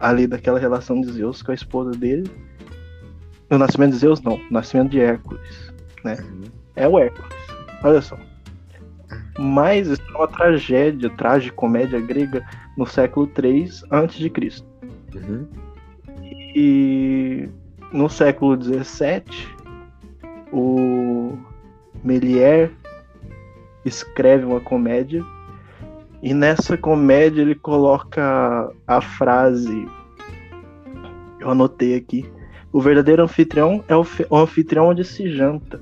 ali 0.00 0.26
daquela 0.26 0.58
relação 0.58 1.00
de 1.00 1.12
Zeus 1.12 1.42
com 1.42 1.52
a 1.52 1.54
esposa 1.54 1.92
dele. 1.92 2.30
O 3.50 3.58
nascimento 3.58 3.92
de 3.92 3.98
Zeus 3.98 4.20
não, 4.20 4.34
o 4.34 4.52
nascimento 4.52 4.90
de 4.90 5.00
Hércules, 5.00 5.72
né? 6.04 6.16
Uhum. 6.20 6.44
É 6.74 6.88
o 6.88 6.98
Hércules. 6.98 7.32
Olha 7.82 8.02
só. 8.02 8.18
Mas 9.38 9.86
isso 9.86 10.02
é 10.02 10.16
uma 10.16 10.28
tragédia, 10.28 11.10
tragicomédia 11.10 12.00
grega 12.00 12.44
no 12.76 12.86
século 12.86 13.26
3 13.28 13.84
antes 13.90 14.16
de 14.16 14.30
Cristo. 14.30 14.66
Uhum. 15.14 15.46
E 16.54 17.48
no 17.92 18.08
século 18.08 18.56
17, 18.56 19.54
o 20.52 21.36
Melier 22.02 22.70
escreve 23.84 24.44
uma 24.44 24.60
comédia 24.60 25.22
e 26.26 26.34
nessa 26.34 26.76
comédia 26.76 27.40
ele 27.40 27.54
coloca 27.54 28.68
a 28.84 29.00
frase 29.00 29.88
eu 31.38 31.48
anotei 31.48 31.94
aqui. 31.94 32.28
O 32.72 32.80
verdadeiro 32.80 33.22
anfitrião 33.22 33.84
é 33.86 33.94
o, 33.94 34.02
fi- 34.02 34.26
o 34.28 34.36
anfitrião 34.36 34.88
onde 34.88 35.04
se 35.04 35.30
janta. 35.30 35.80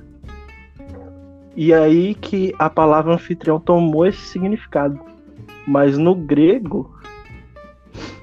E 1.56 1.72
aí 1.72 2.14
que 2.14 2.54
a 2.58 2.68
palavra 2.68 3.14
anfitrião 3.14 3.58
tomou 3.58 4.04
esse 4.04 4.20
significado. 4.20 5.00
Mas 5.66 5.96
no 5.96 6.14
grego 6.14 6.94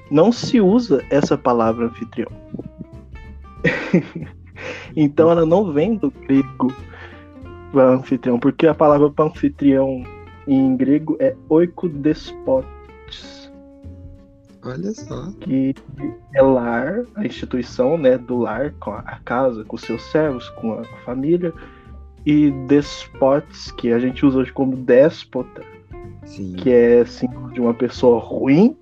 não 0.08 0.30
se 0.30 0.60
usa 0.60 1.04
essa 1.10 1.36
palavra 1.36 1.86
anfitrião. 1.86 2.30
então 4.94 5.28
ela 5.28 5.44
não 5.44 5.72
vem 5.72 5.96
do 5.96 6.12
grego 6.12 6.72
para 7.72 7.94
anfitrião, 7.94 8.38
porque 8.38 8.68
a 8.68 8.74
palavra 8.74 9.10
para 9.10 9.24
anfitrião 9.24 10.04
em 10.46 10.76
grego 10.76 11.16
é 11.20 11.34
oikodespotes, 11.48 12.72
Olha 14.64 14.92
só. 14.92 15.30
que 15.40 15.74
é 16.34 16.42
lar, 16.42 17.04
a 17.16 17.26
instituição 17.26 17.98
né, 17.98 18.16
do 18.16 18.38
lar, 18.38 18.72
com 18.78 18.92
a 18.92 19.18
casa, 19.24 19.64
com 19.64 19.76
os 19.76 19.82
seus 19.82 20.02
servos, 20.10 20.48
com 20.50 20.74
a 20.74 20.84
família, 21.04 21.52
e 22.24 22.50
despotes, 22.68 23.72
que 23.72 23.92
a 23.92 23.98
gente 23.98 24.24
usa 24.24 24.38
hoje 24.38 24.52
como 24.52 24.76
déspota, 24.76 25.62
Sim. 26.24 26.54
que 26.54 26.70
é 26.70 27.04
símbolo 27.04 27.52
de 27.52 27.60
uma 27.60 27.74
pessoa 27.74 28.20
ruim, 28.20 28.76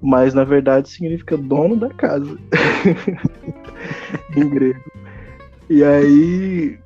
mas 0.00 0.32
na 0.32 0.44
verdade 0.44 0.88
significa 0.88 1.36
dono 1.36 1.76
da 1.76 1.90
casa. 1.90 2.38
em 4.34 4.48
grego. 4.48 4.80
E 5.68 5.84
aí, 5.84 6.78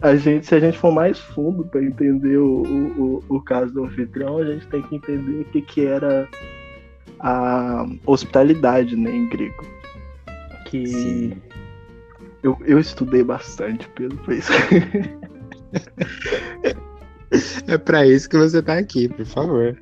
a 0.00 0.16
gente, 0.16 0.46
se 0.46 0.54
a 0.54 0.60
gente 0.60 0.78
for 0.78 0.92
mais 0.92 1.18
fundo 1.18 1.64
para 1.64 1.82
entender 1.82 2.36
o, 2.36 2.62
o, 2.62 3.24
o 3.28 3.42
caso 3.42 3.72
do 3.72 3.84
anfitrião, 3.84 4.38
a 4.38 4.44
gente 4.44 4.66
tem 4.68 4.82
que 4.82 4.96
entender 4.96 5.40
o 5.40 5.44
que, 5.46 5.62
que 5.62 5.84
era 5.84 6.28
a 7.18 7.84
hospitalidade 8.06 8.94
né, 8.96 9.10
em 9.10 9.28
grego. 9.28 9.64
Que 10.66 10.86
Sim. 10.86 11.32
eu, 12.42 12.56
eu 12.64 12.78
estudei 12.78 13.24
bastante, 13.24 13.88
Pedro, 13.94 14.18
isso. 14.32 14.52
É 17.66 17.76
pra 17.76 18.06
isso 18.06 18.28
que 18.28 18.38
você 18.38 18.62
tá 18.62 18.78
aqui, 18.78 19.06
por 19.08 19.26
favor. 19.26 19.78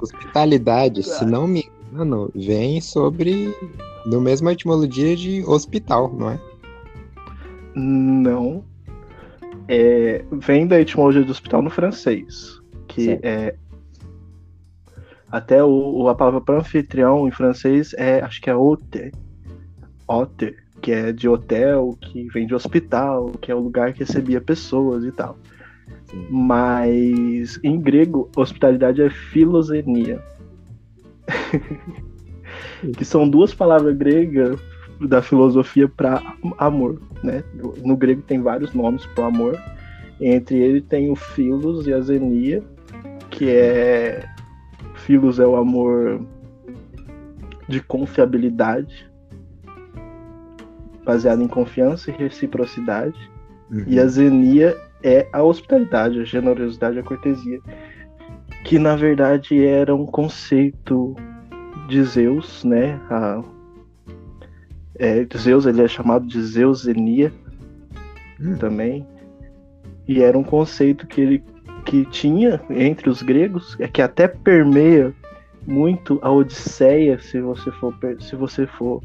Hospitalidade, 0.00 1.02
se 1.02 1.24
não 1.26 1.46
me 1.46 1.70
engano, 1.92 2.30
vem 2.34 2.80
sobre. 2.80 3.54
No 4.06 4.20
mesmo 4.20 4.48
etimologia 4.50 5.14
de 5.14 5.44
hospital, 5.44 6.12
não 6.14 6.30
é? 6.30 6.40
Não. 7.74 8.64
É, 9.68 10.24
vem 10.32 10.66
da 10.66 10.80
etimologia 10.80 11.22
do 11.22 11.30
hospital 11.30 11.62
no 11.62 11.70
francês. 11.70 12.60
Que 12.86 13.04
Certo. 13.04 13.24
é. 13.24 13.54
Até 15.30 15.64
o, 15.64 16.08
a 16.08 16.14
palavra 16.14 16.40
para 16.40 16.58
anfitrião 16.58 17.26
em 17.26 17.30
francês 17.30 17.94
é. 17.94 18.20
Acho 18.20 18.40
que 18.40 18.50
é 18.50 18.54
hôtel. 18.54 19.10
Hôtel, 20.06 20.54
que 20.80 20.92
é 20.92 21.12
de 21.12 21.28
hotel, 21.28 21.96
que 22.00 22.28
vem 22.28 22.46
de 22.46 22.54
hospital, 22.54 23.30
que 23.40 23.50
é 23.50 23.54
o 23.54 23.60
lugar 23.60 23.92
que 23.92 24.00
recebia 24.00 24.40
pessoas 24.40 25.04
e 25.04 25.10
tal. 25.10 25.38
Sim. 26.06 26.26
Mas 26.30 27.58
em 27.64 27.80
grego, 27.80 28.30
hospitalidade 28.36 29.02
é 29.02 29.10
filosenia. 29.10 30.22
que 32.96 33.04
são 33.04 33.28
duas 33.28 33.54
palavras 33.54 33.96
gregas 33.96 34.60
da 35.08 35.22
filosofia 35.22 35.88
para 35.88 36.22
amor, 36.58 37.00
né? 37.22 37.42
No, 37.82 37.96
grego 37.96 38.22
tem 38.22 38.40
vários 38.40 38.72
nomes 38.74 39.06
para 39.06 39.26
amor. 39.26 39.58
Entre 40.20 40.58
eles 40.58 40.84
tem 40.88 41.10
o 41.10 41.16
philos 41.16 41.86
e 41.86 41.92
a 41.92 42.00
zenia, 42.00 42.62
que 43.30 43.50
é 43.50 44.24
philos 44.94 45.38
é 45.38 45.46
o 45.46 45.56
amor 45.56 46.20
de 47.68 47.80
confiabilidade, 47.80 49.10
baseado 51.04 51.42
em 51.42 51.48
confiança 51.48 52.10
e 52.10 52.14
reciprocidade. 52.14 53.18
Uhum. 53.70 53.84
E 53.86 53.98
a 53.98 54.06
zenia 54.06 54.76
é 55.02 55.26
a 55.32 55.42
hospitalidade, 55.42 56.20
a 56.20 56.24
generosidade 56.24 56.98
a 56.98 57.02
cortesia. 57.02 57.60
que 58.64 58.78
na 58.78 58.96
verdade 58.96 59.62
era 59.62 59.94
um 59.94 60.06
conceito 60.06 61.14
de 61.88 62.02
Zeus, 62.02 62.64
né? 62.64 62.98
A, 63.10 63.42
é, 64.98 65.26
Zeus 65.36 65.66
ele 65.66 65.82
é 65.82 65.88
chamado 65.88 66.26
de 66.26 66.40
Zeusenia 66.42 67.32
Hum. 68.40 68.56
também, 68.56 69.06
e 70.08 70.20
era 70.20 70.36
um 70.36 70.42
conceito 70.42 71.06
que 71.06 71.20
ele 71.20 71.44
que 71.86 72.04
tinha 72.06 72.60
entre 72.70 73.08
os 73.10 73.22
gregos, 73.22 73.76
é 73.78 73.86
que 73.86 74.00
até 74.02 74.26
permeia 74.26 75.14
muito 75.66 76.18
a 76.22 76.30
Odisseia, 76.32 77.18
se 77.20 77.40
você 77.40 77.70
for 77.72 77.94
se 78.20 78.34
você 78.34 78.66
for 78.66 79.00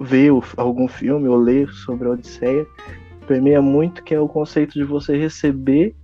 ver 0.00 0.30
algum 0.56 0.86
filme 0.86 1.28
ou 1.28 1.36
ler 1.36 1.68
sobre 1.70 2.06
a 2.08 2.12
Odisseia, 2.12 2.66
permeia 3.26 3.60
muito 3.62 4.02
que 4.04 4.14
é 4.14 4.20
o 4.20 4.28
conceito 4.28 4.74
de 4.74 4.84
você 4.84 5.16
receber 5.16 5.94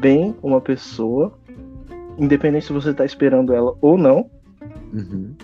bem 0.00 0.34
uma 0.42 0.60
pessoa, 0.60 1.36
independente 2.18 2.66
se 2.66 2.72
você 2.72 2.90
está 2.90 3.04
esperando 3.04 3.52
ela 3.52 3.74
ou 3.80 3.98
não, 3.98 4.30
Uhum. 4.92 5.34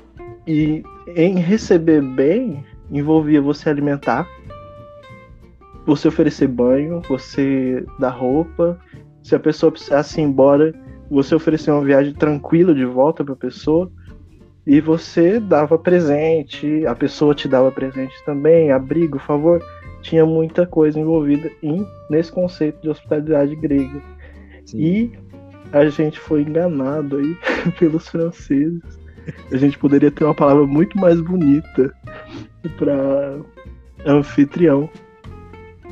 e 0.46 0.82
em 1.16 1.38
receber 1.38 2.00
bem 2.00 2.64
envolvia 2.90 3.40
você 3.40 3.68
alimentar, 3.68 4.28
você 5.86 6.08
oferecer 6.08 6.48
banho, 6.48 7.02
você 7.08 7.84
dar 7.98 8.10
roupa. 8.10 8.78
Se 9.22 9.34
a 9.34 9.40
pessoa 9.40 9.72
precisasse 9.72 10.20
ir 10.20 10.24
embora, 10.24 10.72
você 11.10 11.34
oferecer 11.34 11.70
uma 11.70 11.84
viagem 11.84 12.14
tranquila 12.14 12.74
de 12.74 12.84
volta 12.84 13.24
para 13.24 13.34
a 13.34 13.36
pessoa. 13.36 13.90
E 14.66 14.80
você 14.80 15.38
dava 15.38 15.78
presente, 15.78 16.86
a 16.86 16.94
pessoa 16.94 17.34
te 17.34 17.46
dava 17.46 17.70
presente 17.70 18.14
também, 18.24 18.72
abrigo, 18.72 19.18
favor. 19.18 19.62
Tinha 20.00 20.24
muita 20.24 20.66
coisa 20.66 20.98
envolvida 20.98 21.50
em, 21.62 21.86
nesse 22.08 22.32
conceito 22.32 22.80
de 22.80 22.88
hospitalidade 22.88 23.54
grega. 23.56 24.02
Sim. 24.64 24.78
E 24.78 25.12
a 25.72 25.86
gente 25.86 26.18
foi 26.18 26.42
enganado 26.42 27.16
aí 27.16 27.36
pelos 27.78 28.08
franceses. 28.08 28.82
A 29.50 29.56
gente 29.56 29.78
poderia 29.78 30.10
ter 30.10 30.24
uma 30.24 30.34
palavra 30.34 30.66
muito 30.66 30.98
mais 30.98 31.20
bonita 31.20 31.94
para 32.70 33.38
anfitrião. 34.06 34.88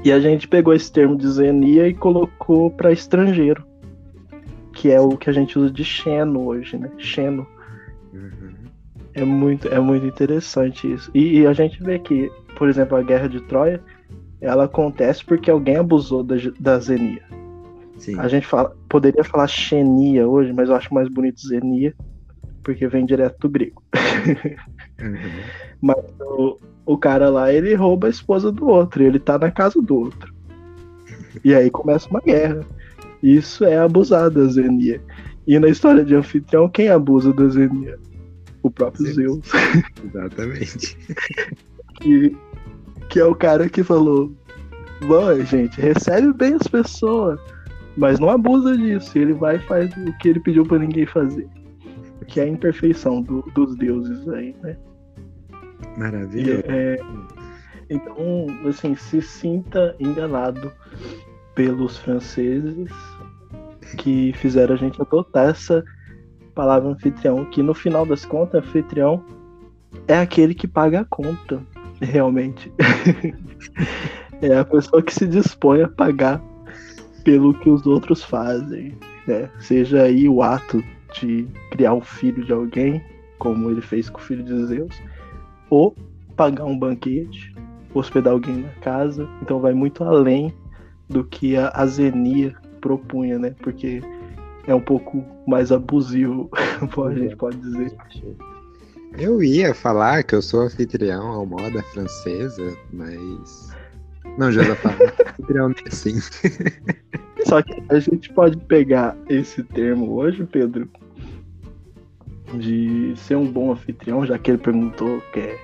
E 0.04 0.10
a 0.10 0.18
gente 0.18 0.48
pegou 0.48 0.74
esse 0.74 0.90
termo 0.90 1.16
de 1.16 1.28
zenia 1.28 1.86
e 1.86 1.94
colocou 1.94 2.70
para 2.70 2.92
estrangeiro, 2.92 3.64
que 4.72 4.90
é 4.90 5.00
o 5.00 5.16
que 5.16 5.30
a 5.30 5.32
gente 5.32 5.58
usa 5.58 5.70
de 5.70 5.84
xeno 5.84 6.46
hoje, 6.46 6.76
né? 6.76 6.90
Xeno. 6.98 7.46
Uhum. 8.12 8.54
É 9.14 9.24
muito, 9.24 9.68
é 9.68 9.78
muito 9.78 10.04
interessante 10.04 10.92
isso. 10.92 11.10
E, 11.14 11.40
e 11.40 11.46
a 11.46 11.52
gente 11.52 11.82
vê 11.82 11.98
que, 11.98 12.30
por 12.56 12.68
exemplo, 12.68 12.96
a 12.96 13.02
guerra 13.02 13.28
de 13.28 13.40
Troia, 13.42 13.80
ela 14.40 14.64
acontece 14.64 15.24
porque 15.24 15.50
alguém 15.50 15.76
abusou 15.76 16.24
da, 16.24 16.34
da 16.58 16.78
zenia. 16.80 17.22
Sim. 17.96 18.18
A 18.18 18.26
gente 18.26 18.44
fala, 18.44 18.76
poderia 18.88 19.22
falar 19.22 19.46
xenia 19.46 20.26
hoje, 20.26 20.52
mas 20.52 20.68
eu 20.68 20.74
acho 20.74 20.92
mais 20.92 21.08
bonito 21.08 21.46
zenia, 21.46 21.94
porque 22.64 22.88
vem 22.88 23.06
direto 23.06 23.38
do 23.38 23.48
grego. 23.48 23.80
Uhum. 25.00 25.62
Mas 25.82 25.96
o, 26.20 26.56
o 26.86 26.96
cara 26.96 27.28
lá, 27.28 27.52
ele 27.52 27.74
rouba 27.74 28.06
a 28.06 28.10
esposa 28.10 28.50
do 28.52 28.66
outro, 28.68 29.02
e 29.02 29.06
ele 29.06 29.18
tá 29.18 29.36
na 29.36 29.50
casa 29.50 29.82
do 29.82 29.96
outro. 29.96 30.32
E 31.44 31.54
aí 31.54 31.70
começa 31.70 32.08
uma 32.08 32.20
guerra. 32.20 32.60
Isso 33.22 33.64
é 33.64 33.76
abusar 33.78 34.30
da 34.30 34.44
Zenia. 34.44 35.00
E 35.46 35.58
na 35.58 35.68
história 35.68 36.04
de 36.04 36.14
anfitrião, 36.14 36.68
quem 36.68 36.88
abusa 36.88 37.32
da 37.32 37.48
Zenia? 37.48 37.98
O 38.62 38.70
próprio 38.70 39.06
Zeus. 39.12 39.40
Zeus. 39.44 39.52
Exatamente. 40.04 40.96
Que, 42.00 42.36
que 43.10 43.18
é 43.18 43.24
o 43.24 43.34
cara 43.34 43.68
que 43.68 43.82
falou: 43.82 44.32
Bom, 45.06 45.34
gente, 45.44 45.80
recebe 45.80 46.32
bem 46.32 46.54
as 46.54 46.66
pessoas, 46.68 47.40
mas 47.96 48.20
não 48.20 48.30
abusa 48.30 48.76
disso. 48.76 49.18
Ele 49.18 49.32
vai 49.32 49.56
e 49.56 49.60
faz 49.60 49.90
o 49.96 50.16
que 50.18 50.28
ele 50.28 50.38
pediu 50.40 50.64
pra 50.64 50.78
ninguém 50.78 51.06
fazer. 51.06 51.48
Que 52.28 52.38
é 52.40 52.44
a 52.44 52.48
imperfeição 52.48 53.20
do- 53.20 53.42
dos 53.54 53.74
deuses 53.76 54.28
aí, 54.28 54.54
né? 54.62 54.76
Maravilhoso. 55.96 56.62
É, 56.66 56.98
então, 57.88 58.46
assim, 58.66 58.94
se 58.94 59.20
sinta 59.20 59.94
enganado 60.00 60.72
pelos 61.54 61.98
franceses 61.98 62.90
que 63.98 64.32
fizeram 64.34 64.74
a 64.74 64.78
gente 64.78 65.00
adotar 65.00 65.50
essa 65.50 65.84
palavra 66.54 66.90
anfitrião, 66.90 67.44
que 67.44 67.62
no 67.62 67.74
final 67.74 68.06
das 68.06 68.24
contas, 68.24 68.64
anfitrião 68.64 69.22
é 70.08 70.18
aquele 70.18 70.54
que 70.54 70.66
paga 70.66 71.00
a 71.00 71.04
conta, 71.04 71.62
realmente. 72.00 72.72
é 74.40 74.58
a 74.58 74.64
pessoa 74.64 75.02
que 75.02 75.14
se 75.14 75.26
dispõe 75.26 75.82
a 75.82 75.88
pagar 75.88 76.42
pelo 77.24 77.54
que 77.54 77.70
os 77.70 77.86
outros 77.86 78.22
fazem, 78.24 78.96
né? 79.26 79.48
Seja 79.60 80.02
aí 80.02 80.28
o 80.28 80.42
ato 80.42 80.82
de 81.20 81.46
criar 81.70 81.94
um 81.94 82.00
filho 82.00 82.44
de 82.44 82.52
alguém, 82.52 83.02
como 83.38 83.70
ele 83.70 83.80
fez 83.80 84.08
com 84.08 84.18
o 84.18 84.22
filho 84.22 84.42
de 84.42 84.66
Zeus, 84.66 84.94
ou 85.72 85.96
pagar 86.36 86.66
um 86.66 86.78
banquete, 86.78 87.54
hospedar 87.94 88.34
alguém 88.34 88.58
na 88.58 88.68
casa. 88.82 89.26
Então 89.40 89.58
vai 89.58 89.72
muito 89.72 90.04
além 90.04 90.54
do 91.08 91.24
que 91.24 91.56
a, 91.56 91.70
a 91.74 91.86
Zenia 91.86 92.54
propunha, 92.78 93.38
né? 93.38 93.54
Porque 93.62 94.02
é 94.66 94.74
um 94.74 94.82
pouco 94.82 95.24
mais 95.46 95.72
abusivo, 95.72 96.50
a 96.52 97.14
gente 97.14 97.36
pode 97.36 97.56
dizer. 97.56 97.96
Eu 99.16 99.42
ia 99.42 99.74
falar 99.74 100.22
que 100.24 100.34
eu 100.34 100.42
sou 100.42 100.60
anfitrião 100.60 101.26
ao 101.28 101.46
moda 101.46 101.82
francesa, 101.94 102.76
mas. 102.92 103.74
Não, 104.36 104.52
Josafá, 104.52 104.90
anfitrião 104.90 105.70
nem 105.70 105.84
assim. 105.88 106.20
Só 107.46 107.62
que 107.62 107.82
a 107.88 107.98
gente 107.98 108.30
pode 108.34 108.58
pegar 108.58 109.16
esse 109.26 109.62
termo 109.62 110.12
hoje, 110.12 110.44
Pedro, 110.44 110.86
de 112.52 113.14
ser 113.16 113.36
um 113.36 113.50
bom 113.50 113.72
anfitrião, 113.72 114.24
já 114.24 114.38
que 114.38 114.50
ele 114.50 114.58
perguntou 114.58 115.20
que 115.32 115.40
é- 115.40 115.58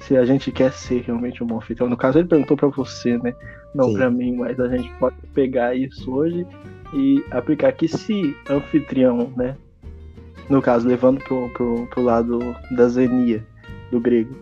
se 0.00 0.16
a 0.16 0.24
gente 0.24 0.52
quer 0.52 0.72
ser 0.72 1.02
realmente 1.02 1.42
um 1.42 1.46
bom 1.46 1.56
anfitrião. 1.56 1.88
No 1.88 1.96
caso, 1.96 2.18
ele 2.18 2.28
perguntou 2.28 2.56
pra 2.56 2.68
você, 2.68 3.18
né? 3.18 3.34
Não 3.74 3.92
pra 3.92 4.10
mim, 4.10 4.36
mas 4.36 4.58
a 4.60 4.68
gente 4.68 4.90
pode 4.98 5.16
pegar 5.34 5.74
isso 5.74 6.10
hoje 6.12 6.46
e 6.94 7.24
aplicar 7.30 7.72
que 7.72 7.88
se 7.88 8.36
anfitrião, 8.48 9.32
né? 9.36 9.56
No 10.48 10.62
caso, 10.62 10.86
levando 10.86 11.20
pro, 11.24 11.48
pro, 11.50 11.86
pro 11.88 12.02
lado 12.02 12.38
da 12.70 12.88
zenia, 12.88 13.44
do 13.90 14.00
grego, 14.00 14.36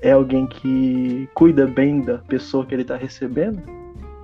é 0.00 0.12
alguém 0.12 0.46
que 0.46 1.28
cuida 1.34 1.66
bem 1.66 2.00
da 2.00 2.18
pessoa 2.18 2.64
que 2.64 2.74
ele 2.74 2.84
tá 2.84 2.96
recebendo, 2.96 3.62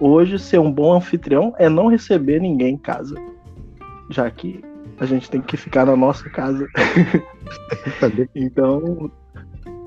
hoje 0.00 0.38
ser 0.38 0.58
um 0.58 0.72
bom 0.72 0.94
anfitrião 0.94 1.54
é 1.58 1.68
não 1.68 1.88
receber 1.88 2.40
ninguém 2.40 2.74
em 2.74 2.78
casa. 2.78 3.14
Já 4.10 4.30
que 4.30 4.60
a 4.98 5.06
gente 5.06 5.30
tem 5.30 5.40
que 5.40 5.56
ficar 5.56 5.86
na 5.86 5.96
nossa 5.96 6.28
casa. 6.30 6.66
Então, 8.34 9.10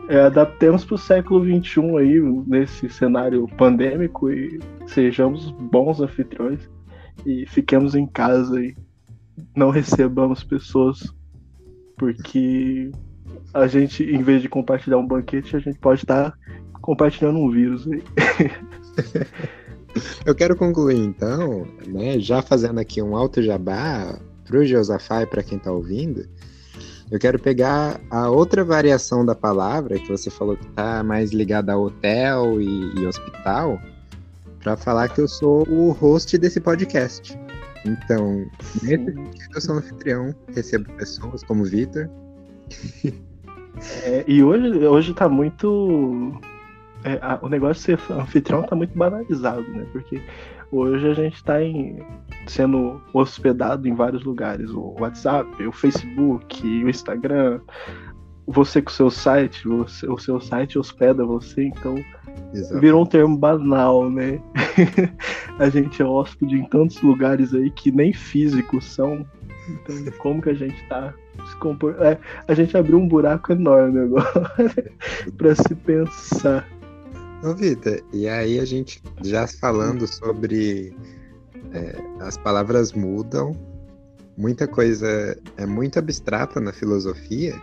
é, 0.07 0.21
adaptemos 0.21 0.85
para 0.85 0.95
o 0.95 0.97
século 0.97 1.43
XXI 1.43 1.97
aí, 1.97 2.19
nesse 2.47 2.89
cenário 2.89 3.45
pandêmico, 3.57 4.31
e 4.31 4.59
sejamos 4.87 5.51
bons 5.51 5.99
anfitriões 5.99 6.69
e 7.25 7.45
fiquemos 7.45 7.95
em 7.95 8.07
casa 8.07 8.61
e 8.61 8.75
não 9.55 9.69
recebamos 9.69 10.43
pessoas, 10.43 11.13
porque 11.97 12.91
a 13.53 13.67
gente, 13.67 14.03
em 14.03 14.23
vez 14.23 14.41
de 14.41 14.49
compartilhar 14.49 14.97
um 14.97 15.07
banquete, 15.07 15.55
a 15.55 15.59
gente 15.59 15.79
pode 15.79 16.01
estar 16.01 16.33
compartilhando 16.81 17.39
um 17.39 17.49
vírus 17.49 17.87
aí. 17.87 18.03
Eu 20.25 20.35
quero 20.35 20.55
concluir 20.55 20.97
então, 20.97 21.65
né, 21.87 22.19
já 22.19 22.41
fazendo 22.41 22.79
aqui 22.79 23.01
um 23.01 23.15
alto 23.15 23.41
jabá 23.41 24.19
pro 24.49 24.65
Josafá 24.65 25.21
e 25.21 25.27
para 25.27 25.43
quem 25.43 25.59
tá 25.59 25.71
ouvindo. 25.71 26.25
Eu 27.11 27.19
quero 27.19 27.37
pegar 27.39 27.99
a 28.09 28.29
outra 28.29 28.63
variação 28.63 29.23
da 29.25 29.35
palavra 29.35 29.97
que 29.99 30.09
você 30.09 30.29
falou 30.31 30.57
que 30.57 30.65
tá 30.69 31.03
mais 31.03 31.31
ligada 31.31 31.73
a 31.73 31.77
hotel 31.77 32.59
e, 32.59 32.99
e 32.99 33.05
hospital, 33.05 33.79
para 34.63 34.75
falar 34.75 35.07
que 35.09 35.21
eu 35.21 35.27
sou 35.27 35.67
o 35.69 35.91
host 35.91 36.35
desse 36.37 36.59
podcast. 36.59 37.37
Então, 37.85 38.45
nesse 38.83 39.05
sentido, 39.05 39.55
eu 39.55 39.61
sou 39.61 39.75
anfitrião, 39.77 40.35
recebo 40.53 40.91
pessoas 40.93 41.43
como 41.43 41.61
o 41.63 41.65
Vitor. 41.65 42.09
É, 44.03 44.23
e 44.27 44.43
hoje, 44.43 44.85
hoje 44.85 45.13
tá 45.13 45.29
muito. 45.29 46.33
é, 47.03 47.13
a- 47.21 47.39
o 47.41 47.47
negócio 47.49 47.75
de 47.95 48.01
ser 48.03 48.11
anfitrião 48.13 48.63
tá 48.63 48.75
muito 48.75 48.97
banalizado, 48.97 49.61
né? 49.71 49.85
Porque 49.91 50.21
hoje 50.71 51.07
a 51.09 51.13
gente 51.13 51.43
tá 51.43 51.63
em, 51.63 51.99
sendo 52.49 53.01
hospedado 53.13 53.87
em 53.87 53.93
vários 53.95 54.23
lugares. 54.23 54.69
O 54.71 54.95
WhatsApp, 54.99 55.65
o 55.65 55.71
Facebook, 55.71 56.67
o 56.83 56.89
Instagram. 56.89 57.59
Você 58.47 58.81
com 58.81 58.89
o 58.89 58.93
seu 58.93 59.11
site, 59.11 59.67
você- 59.67 60.07
o 60.09 60.17
seu 60.17 60.41
site 60.41 60.79
hospeda 60.79 61.23
você, 61.23 61.65
então 61.65 62.03
Exato. 62.53 62.81
virou 62.81 63.03
um 63.03 63.05
termo 63.05 63.37
banal, 63.37 64.09
né? 64.09 64.41
a 65.59 65.69
gente 65.69 66.01
é 66.01 66.05
hóspede 66.05 66.55
em 66.55 66.65
tantos 66.67 66.99
lugares 67.01 67.53
aí 67.53 67.69
que 67.69 67.91
nem 67.91 68.11
físicos 68.11 68.85
são. 68.85 69.23
Então, 69.69 69.95
como 70.17 70.41
que 70.41 70.49
a 70.49 70.53
gente 70.55 70.83
tá 70.87 71.13
se 71.47 71.55
compor... 71.57 71.95
é, 71.99 72.17
a 72.47 72.53
gente 72.55 72.75
abriu 72.75 72.97
um 72.97 73.07
buraco 73.07 73.51
enorme 73.51 73.99
agora 73.99 74.51
pra 75.37 75.53
se 75.53 75.75
pensar. 75.75 76.67
Ô, 77.43 77.53
Vitor, 77.53 78.01
e 78.11 78.27
aí 78.27 78.59
a 78.59 78.65
gente 78.65 79.01
já 79.23 79.45
falando 79.47 80.07
sobre 80.07 80.91
é, 81.73 81.95
as 82.21 82.37
palavras 82.37 82.93
mudam, 82.93 83.53
muita 84.37 84.67
coisa 84.67 85.37
é 85.57 85.65
muito 85.65 85.99
abstrata 85.99 86.59
na 86.59 86.71
filosofia. 86.71 87.55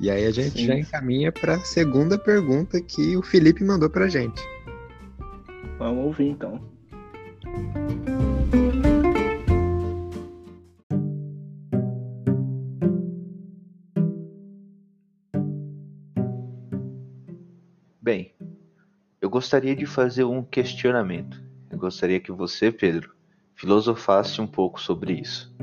E 0.00 0.10
aí 0.10 0.24
a 0.26 0.30
gente 0.30 0.58
Sim. 0.58 0.66
já 0.66 0.74
encaminha 0.76 1.30
para 1.30 1.54
a 1.54 1.60
segunda 1.60 2.18
pergunta 2.18 2.80
que 2.80 3.16
o 3.16 3.22
Felipe 3.22 3.62
mandou 3.62 3.90
pra 3.90 4.08
gente. 4.08 4.42
Vamos 5.78 6.04
ouvir 6.06 6.28
então. 6.28 6.60
Bem, 18.00 18.34
eu 19.20 19.30
gostaria 19.30 19.76
de 19.76 19.86
fazer 19.86 20.24
um 20.24 20.42
questionamento. 20.42 21.40
Eu 21.70 21.78
gostaria 21.78 22.18
que 22.18 22.32
você, 22.32 22.72
Pedro, 22.72 23.14
filosofasse 23.62 24.40
um 24.40 24.46
pouco 24.46 24.80
sobre 24.80 25.20
isso. 25.20 25.54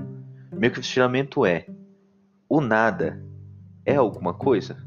Meu 0.53 0.71
questionamento 0.71 1.45
é: 1.45 1.65
o 2.47 2.61
nada 2.61 3.21
é 3.85 3.97
alguma 3.97 4.33
coisa? 4.33 4.77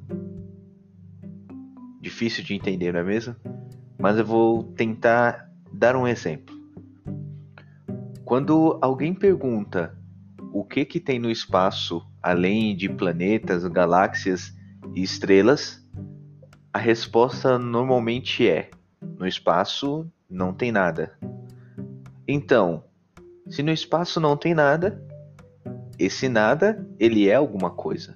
Difícil 2.01 2.42
de 2.42 2.55
entender, 2.55 2.90
não 2.90 3.01
é 3.01 3.05
mesmo? 3.05 3.37
Mas 3.98 4.16
eu 4.16 4.25
vou 4.25 4.64
tentar 4.64 5.46
dar 5.70 5.94
um 5.94 6.09
exemplo. 6.09 6.57
Quando 8.25 8.79
alguém 8.81 9.12
pergunta 9.12 9.94
o 10.51 10.64
que 10.64 10.87
que 10.87 10.98
tem 10.98 11.18
no 11.18 11.31
espaço 11.31 12.03
além 12.22 12.75
de 12.75 12.88
planetas, 12.88 13.66
galáxias 13.66 14.57
e 14.94 15.03
estrelas, 15.03 15.87
a 16.72 16.79
resposta 16.79 17.59
normalmente 17.59 18.48
é: 18.48 18.70
no 19.18 19.27
espaço 19.27 20.11
não 20.31 20.55
tem 20.55 20.72
nada. 20.72 21.12
Então, 22.27 22.85
se 23.49 23.63
no 23.63 23.71
espaço 23.71 24.21
não 24.21 24.37
tem 24.37 24.55
nada, 24.55 25.03
esse 25.99 26.29
nada, 26.29 26.87
ele 26.99 27.29
é 27.29 27.35
alguma 27.35 27.71
coisa. 27.71 28.15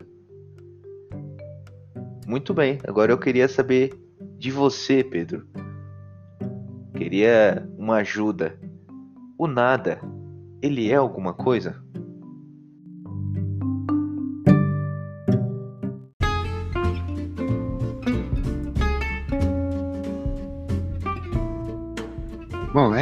Muito 2.27 2.53
bem, 2.53 2.79
agora 2.87 3.13
eu 3.13 3.19
queria 3.19 3.47
saber 3.47 3.95
de 4.39 4.51
você, 4.51 5.05
Pedro. 5.05 5.47
Queria 6.95 7.69
uma 7.79 7.97
ajuda. 7.97 8.59
O 9.39 9.47
nada, 9.47 10.01
ele 10.61 10.91
é 10.91 10.97
alguma 10.97 11.33
coisa? 11.33 11.81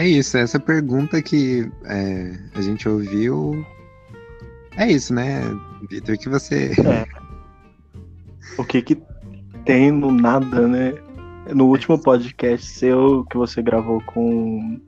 É 0.05 0.09
isso. 0.09 0.37
Essa 0.37 0.61
pergunta 0.61 1.21
que 1.23 1.71
é, 1.87 2.38
a 2.55 2.61
gente 2.61 2.88
ouviu. 2.88 3.64
É 4.77 4.90
isso, 4.90 5.14
né, 5.14 5.40
Vitor? 5.88 6.19
Que 6.19 6.29
você. 6.29 6.73
O 8.59 8.64
que 8.64 8.83
que 8.83 9.03
tem 9.64 9.90
no 9.90 10.12
nada, 10.12 10.69
né? 10.69 10.95
No 11.55 11.67
último 11.67 11.99
podcast 11.99 12.71
seu 12.71 13.25
que 13.31 13.37
você 13.37 13.62
gravou 13.62 14.01
com 14.03 14.81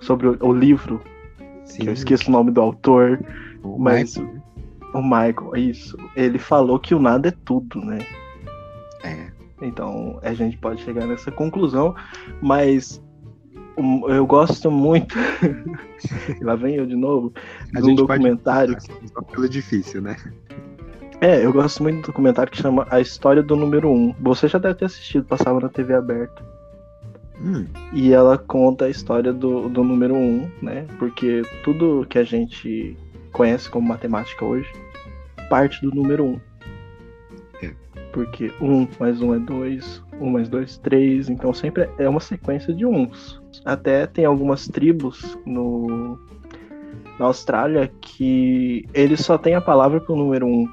sobre 0.00 0.28
o, 0.28 0.38
o 0.40 0.52
livro, 0.52 1.00
Sim, 1.64 1.82
que 1.82 1.88
eu 1.88 1.92
esqueço 1.92 2.28
o 2.28 2.32
nome 2.32 2.50
do 2.50 2.60
autor, 2.60 3.20
o 3.62 3.78
mas 3.78 4.16
Michael, 4.16 4.42
o 4.94 5.02
Michael, 5.02 5.56
isso. 5.56 5.96
Ele 6.16 6.38
falou 6.38 6.78
que 6.78 6.94
o 6.94 6.98
nada 6.98 7.28
é 7.28 7.34
tudo, 7.44 7.80
né? 7.80 7.98
É. 9.04 9.28
Então 9.60 10.18
a 10.22 10.32
gente 10.34 10.56
pode 10.58 10.82
chegar 10.82 11.06
nessa 11.06 11.30
conclusão, 11.30 11.94
mas 12.40 13.02
eu 14.08 14.26
gosto 14.26 14.70
muito. 14.70 15.14
Lá 16.42 16.54
vem 16.56 16.74
eu 16.76 16.86
de 16.86 16.96
novo. 16.96 17.32
A 17.74 17.80
de 17.80 17.84
um 17.86 17.88
gente 17.90 18.06
pode- 18.06 18.18
documentário. 18.18 18.76
Só 19.12 19.22
pelo 19.22 19.48
difícil, 19.48 20.00
né? 20.02 20.16
É, 21.20 21.44
eu 21.44 21.52
gosto 21.52 21.82
muito 21.82 22.00
do 22.02 22.06
documentário 22.06 22.50
que 22.52 22.58
chama 22.62 22.86
A 22.90 23.00
História 23.00 23.42
do 23.42 23.56
Número 23.56 23.90
1. 23.90 24.14
Você 24.20 24.46
já 24.46 24.58
deve 24.58 24.74
ter 24.76 24.84
assistido, 24.84 25.24
passava 25.24 25.58
na 25.60 25.68
TV 25.68 25.94
aberta. 25.94 26.42
Hum, 27.40 27.66
E 27.92 28.12
ela 28.12 28.36
conta 28.38 28.84
a 28.86 28.88
história 28.90 29.32
do, 29.32 29.68
do 29.68 29.82
número 29.84 30.14
1, 30.14 30.50
né? 30.62 30.86
Porque 30.98 31.42
tudo 31.64 32.06
que 32.08 32.18
a 32.18 32.24
gente 32.24 32.96
conhece 33.32 33.68
como 33.68 33.86
matemática 33.88 34.44
hoje 34.44 34.70
parte 35.48 35.80
do 35.82 35.94
número 35.94 36.24
1. 36.24 36.40
É. 37.62 37.72
Porque 38.12 38.52
1 38.60 38.88
mais 39.00 39.20
1 39.20 39.34
é 39.34 39.38
2, 39.38 40.02
1 40.20 40.30
mais 40.30 40.48
2 40.48 40.78
3, 40.78 41.28
então 41.28 41.52
sempre 41.52 41.88
é 41.98 42.08
uma 42.08 42.20
sequência 42.20 42.74
de 42.74 42.84
uns. 42.86 43.40
Até 43.64 44.06
tem 44.06 44.24
algumas 44.24 44.66
tribos 44.68 45.38
no, 45.44 46.18
na 47.18 47.26
Austrália 47.26 47.90
que 48.00 48.86
eles 48.94 49.20
só 49.20 49.36
têm 49.36 49.54
a 49.54 49.60
palavra 49.60 50.00
pro 50.00 50.16
número 50.16 50.46
1. 50.46 50.68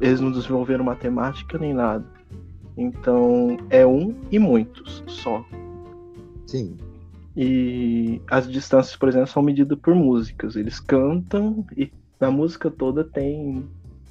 Eles 0.00 0.20
não 0.20 0.30
desenvolveram 0.30 0.84
matemática 0.84 1.58
nem 1.58 1.74
nada. 1.74 2.04
Então 2.76 3.58
é 3.68 3.86
um 3.86 4.14
e 4.30 4.38
muitos 4.38 5.04
só. 5.06 5.44
sim. 6.46 6.76
E 7.36 8.20
as 8.28 8.50
distâncias, 8.50 8.96
por 8.96 9.08
exemplo, 9.08 9.28
são 9.28 9.42
medidas 9.42 9.78
por 9.78 9.94
músicas. 9.94 10.56
Eles 10.56 10.80
cantam 10.80 11.64
e 11.76 11.90
na 12.18 12.30
música 12.30 12.70
toda 12.70 13.04
tem 13.04 13.64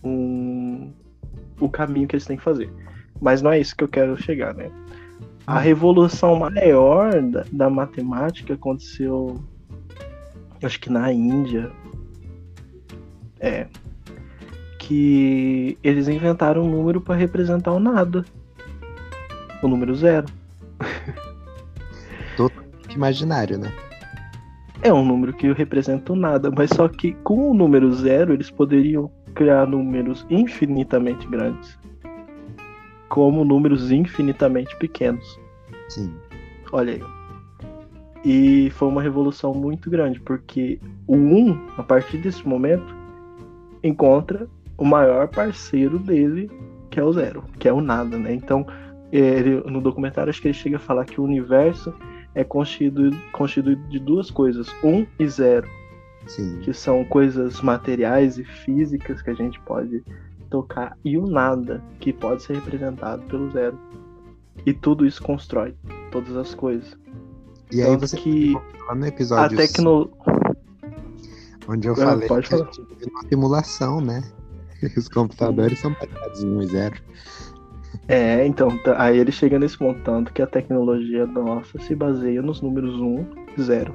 um 0.04 0.92
o 1.60 1.70
caminho 1.70 2.08
que 2.08 2.16
eles 2.16 2.26
têm 2.26 2.38
que 2.38 2.44
fazer. 2.44 2.72
Mas 3.22 3.42
não 3.42 3.52
é 3.52 3.60
isso 3.60 3.76
que 3.76 3.84
eu 3.84 3.88
quero 3.88 4.22
chegar, 4.22 4.54
né? 4.54 4.72
A 5.46 5.60
revolução 5.60 6.36
maior 6.36 7.22
da, 7.22 7.46
da 7.52 7.70
matemática 7.70 8.54
aconteceu, 8.54 9.42
acho 10.64 10.80
que 10.80 10.90
na 10.90 11.12
Índia. 11.12 11.72
É. 13.40 13.68
Que 14.78 15.78
eles 15.84 16.08
inventaram 16.08 16.64
um 16.64 16.70
número 16.70 17.02
para 17.02 17.16
representar 17.16 17.72
o 17.74 17.80
nada. 17.80 18.26
O 19.62 19.68
número 19.68 19.96
zero. 19.96 20.28
Que 22.90 22.96
imaginário, 22.96 23.58
né? 23.58 23.72
É 24.82 24.92
um 24.92 25.06
número 25.06 25.32
que 25.32 25.52
representa 25.54 26.12
o 26.12 26.16
nada, 26.16 26.50
mas 26.50 26.72
só 26.72 26.88
que 26.88 27.14
com 27.24 27.52
o 27.52 27.54
número 27.54 27.94
zero 27.94 28.34
eles 28.34 28.50
poderiam 28.50 29.12
criar 29.36 29.68
números 29.68 30.26
infinitamente 30.30 31.28
grandes, 31.28 31.78
como 33.10 33.44
números 33.44 33.92
infinitamente 33.92 34.76
pequenos. 34.78 35.40
Sim. 35.90 36.14
Olha 36.72 36.94
aí. 36.94 37.04
E 38.24 38.70
foi 38.72 38.88
uma 38.88 39.02
revolução 39.02 39.54
muito 39.54 39.90
grande, 39.90 40.20
porque 40.20 40.80
o 41.08 41.16
1, 41.16 41.68
a 41.78 41.84
partir 41.84 42.18
desse 42.18 42.48
momento, 42.48 42.96
encontra 43.84 44.48
o 44.78 44.86
maior 44.86 45.28
parceiro 45.28 45.98
dele, 45.98 46.50
que 46.90 47.00
é 47.00 47.04
o 47.04 47.12
zero, 47.12 47.44
que 47.58 47.68
é 47.68 47.74
o 47.74 47.82
nada, 47.82 48.18
né? 48.18 48.34
Então, 48.34 48.66
ele, 49.12 49.62
no 49.70 49.82
documentário, 49.82 50.30
acho 50.30 50.42
que 50.42 50.48
ele 50.50 50.54
chega 50.54 50.78
a 50.78 50.80
falar 50.80 51.06
que 51.06 51.20
o 51.20 51.24
universo 51.24 51.94
é 52.36 52.44
constituído, 52.44 53.18
constituído 53.32 53.82
de 53.90 54.00
duas 54.00 54.30
coisas, 54.30 54.68
um 54.84 55.06
e 55.18 55.28
zero, 55.28 55.68
Sim. 56.28 56.60
que 56.62 56.74
são 56.74 57.04
coisas 57.06 57.62
materiais 57.62 58.38
e 58.38 58.44
físicas 58.44 59.22
que 59.22 59.30
a 59.30 59.34
gente 59.34 59.60
pode 59.62 60.04
tocar, 60.50 60.98
e 61.04 61.18
o 61.18 61.28
nada, 61.28 61.82
que 62.00 62.12
pode 62.12 62.44
ser 62.44 62.56
representado 62.56 63.22
pelo 63.24 63.50
zero. 63.52 63.78
E 64.66 64.74
tudo 64.74 65.06
isso 65.06 65.22
constrói 65.24 65.74
todas 66.12 66.36
as 66.36 66.54
coisas. 66.54 66.98
E 67.72 67.82
aí 67.82 67.88
Tanto 67.92 68.08
você 68.08 68.18
que 68.18 68.54
lá 68.88 68.96
no 68.96 69.06
a 69.06 69.08
episódio 69.08 69.58
tecno... 69.58 70.10
onde 71.68 71.88
eu 71.88 71.94
Ah, 71.94 71.98
falei 71.98 72.28
pode 72.28 72.48
que 72.50 72.56
a 72.56 72.58
falar. 72.58 72.72
numa 73.08 73.24
simulação, 73.30 74.02
né? 74.02 74.24
Os 74.98 75.08
computadores 75.08 75.80
são 75.80 75.94
baseados 75.94 76.44
em 76.44 76.48
1 76.48 76.62
e 76.62 76.68
0. 76.68 76.96
É, 78.08 78.46
então, 78.46 78.70
aí 78.98 79.18
ele 79.20 79.32
chega 79.32 79.60
nesse 79.60 79.78
ponto, 79.78 80.00
tanto 80.02 80.34
que 80.34 80.42
a 80.42 80.48
tecnologia 80.48 81.28
nossa 81.28 81.80
se 81.80 81.96
baseia 81.96 82.42
nos 82.42 82.62
números 82.62 82.96
1 83.00 83.26
e 83.58 83.62
0. 83.62 83.94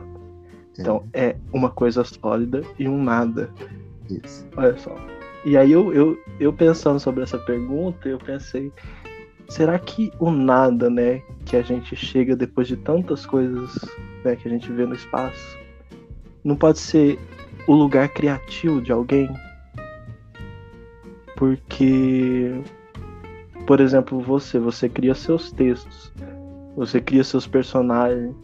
Então, 0.79 1.05
é 1.13 1.37
uma 1.53 1.71
coisa 1.71 2.05
sólida 2.05 2.63
e 2.79 2.89
um 2.89 3.03
nada. 3.03 3.51
Isso. 4.09 4.47
Olha 4.57 4.77
só. 4.77 4.95
E 5.45 5.59
aí 5.59 5.73
eu, 5.73 5.93
eu, 5.93 6.19
eu 6.41 6.53
pensando 6.53 6.99
sobre 6.99 7.23
essa 7.23 7.39
pergunta, 7.39 8.09
eu 8.09 8.19
pensei, 8.19 8.73
será 9.49 9.79
que 9.79 10.11
o 10.19 10.31
nada, 10.31 10.89
né, 10.89 11.23
que 11.45 11.55
a 11.55 11.63
gente 11.63 11.95
chega 11.95 12.35
depois 12.35 12.67
de 12.67 12.79
tantas 12.79 13.27
coisas 13.27 13.75
né, 14.25 14.37
que 14.37 14.49
a 14.49 14.51
gente 14.51 14.73
vê 14.73 14.87
no 14.87 14.95
espaço, 14.95 15.59
não 16.43 16.57
pode 16.57 16.79
ser 16.79 17.19
o 17.67 17.75
lugar 17.75 18.09
criativo 18.09 18.81
de 18.81 18.91
alguém? 18.91 19.29
Porque, 21.37 22.53
por 23.67 23.81
exemplo, 23.81 24.21
você, 24.21 24.59
você 24.59 24.89
cria 24.89 25.15
seus 25.15 25.53
textos, 25.53 26.11
você 26.75 27.03
cria 27.03 27.23
seus 27.23 27.47
personagens. 27.47 28.35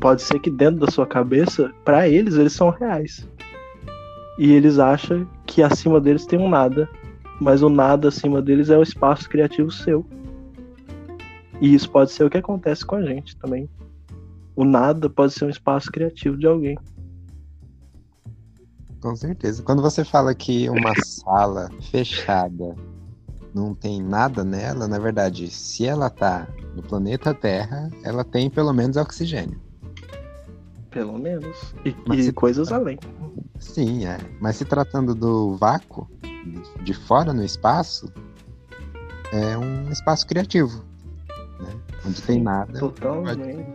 Pode 0.00 0.20
ser 0.20 0.38
que 0.38 0.50
dentro 0.50 0.80
da 0.80 0.90
sua 0.90 1.06
cabeça, 1.06 1.72
para 1.82 2.06
eles, 2.06 2.34
eles 2.34 2.52
são 2.52 2.68
reais 2.68 3.26
e 4.38 4.52
eles 4.52 4.78
acham 4.78 5.26
que 5.54 5.62
acima 5.62 6.00
deles 6.00 6.26
tem 6.26 6.36
um 6.36 6.48
nada, 6.48 6.90
mas 7.40 7.62
o 7.62 7.68
nada 7.68 8.08
acima 8.08 8.42
deles 8.42 8.70
é 8.70 8.76
o 8.76 8.82
espaço 8.82 9.28
criativo 9.28 9.70
seu. 9.70 10.04
E 11.60 11.72
isso 11.72 11.88
pode 11.88 12.10
ser 12.10 12.24
o 12.24 12.30
que 12.30 12.38
acontece 12.38 12.84
com 12.84 12.96
a 12.96 13.02
gente 13.02 13.36
também. 13.36 13.70
O 14.56 14.64
nada 14.64 15.08
pode 15.08 15.32
ser 15.32 15.44
um 15.44 15.48
espaço 15.48 15.92
criativo 15.92 16.36
de 16.36 16.48
alguém. 16.48 16.76
Com 19.00 19.14
certeza. 19.14 19.62
Quando 19.62 19.80
você 19.80 20.04
fala 20.04 20.34
que 20.34 20.68
uma 20.68 20.92
sala 21.04 21.70
fechada 21.80 22.74
não 23.54 23.76
tem 23.76 24.02
nada 24.02 24.42
nela, 24.42 24.88
na 24.88 24.98
verdade, 24.98 25.48
se 25.50 25.86
ela 25.86 26.10
tá 26.10 26.48
no 26.74 26.82
planeta 26.82 27.32
Terra, 27.32 27.88
ela 28.02 28.24
tem 28.24 28.50
pelo 28.50 28.72
menos 28.72 28.96
oxigênio. 28.96 29.60
Pelo 30.94 31.18
menos. 31.18 31.74
E, 31.84 31.94
e 32.14 32.22
se- 32.22 32.32
coisas 32.32 32.72
além. 32.72 32.98
Sim, 33.58 34.06
é. 34.06 34.16
Mas 34.40 34.56
se 34.56 34.64
tratando 34.64 35.14
do 35.14 35.56
vácuo, 35.56 36.08
de 36.82 36.94
fora 36.94 37.32
no 37.34 37.44
espaço, 37.44 38.10
é 39.32 39.58
um 39.58 39.90
espaço 39.90 40.26
criativo. 40.26 40.82
Né? 41.60 41.74
Onde 42.06 42.22
tem 42.22 42.40
nada. 42.40 42.78
Totalmente. 42.78 43.66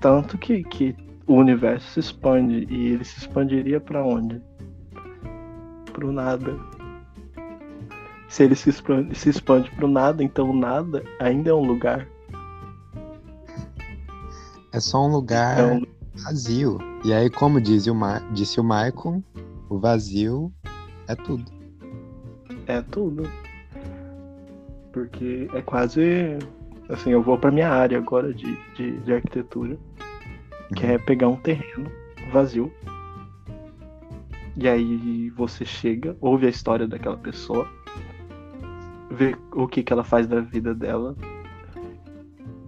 Tanto 0.00 0.38
que, 0.38 0.62
que 0.62 0.94
o 1.26 1.34
universo 1.34 1.90
se 1.94 2.00
expande 2.00 2.66
e 2.70 2.92
ele 2.92 3.04
se 3.04 3.18
expandiria 3.18 3.80
pra 3.80 4.04
onde? 4.04 4.40
Pro 5.92 6.12
nada. 6.12 6.56
Se 8.28 8.42
ele 8.44 8.54
se 8.54 8.70
expande, 8.70 9.14
se 9.18 9.28
expande 9.30 9.70
pro 9.72 9.88
nada, 9.88 10.22
então 10.22 10.50
o 10.50 10.56
nada 10.56 11.02
ainda 11.20 11.50
é 11.50 11.54
um 11.54 11.64
lugar. 11.64 12.06
É 14.72 14.80
só 14.80 15.04
um 15.06 15.08
lugar 15.10 15.58
É 15.58 15.64
um- 15.64 15.82
vazio. 16.14 16.78
E 17.04 17.12
aí, 17.12 17.28
como 17.28 17.60
diz 17.60 17.86
o 17.86 17.94
Ma- 17.94 18.20
disse 18.32 18.60
o 18.60 18.64
Michael, 18.64 19.22
o 19.68 19.78
vazio 19.78 20.52
é 21.08 21.14
tudo. 21.14 21.44
É 22.66 22.80
tudo. 22.82 23.28
Porque 24.92 25.48
é 25.54 25.62
quase. 25.62 26.38
Assim, 26.88 27.10
eu 27.10 27.22
vou 27.22 27.38
pra 27.38 27.50
minha 27.50 27.70
área 27.70 27.98
agora 27.98 28.32
de, 28.32 28.56
de, 28.74 28.98
de 29.00 29.12
arquitetura, 29.12 29.78
que 30.76 30.86
é 30.86 30.98
pegar 30.98 31.28
um 31.28 31.36
terreno 31.36 31.90
vazio. 32.30 32.70
E 34.56 34.68
aí 34.68 35.30
você 35.30 35.64
chega, 35.64 36.16
ouve 36.20 36.46
a 36.46 36.50
história 36.50 36.86
daquela 36.86 37.16
pessoa, 37.16 37.66
vê 39.10 39.36
o 39.52 39.66
que, 39.66 39.82
que 39.82 39.92
ela 39.92 40.04
faz 40.04 40.26
da 40.28 40.40
vida 40.40 40.74
dela, 40.74 41.16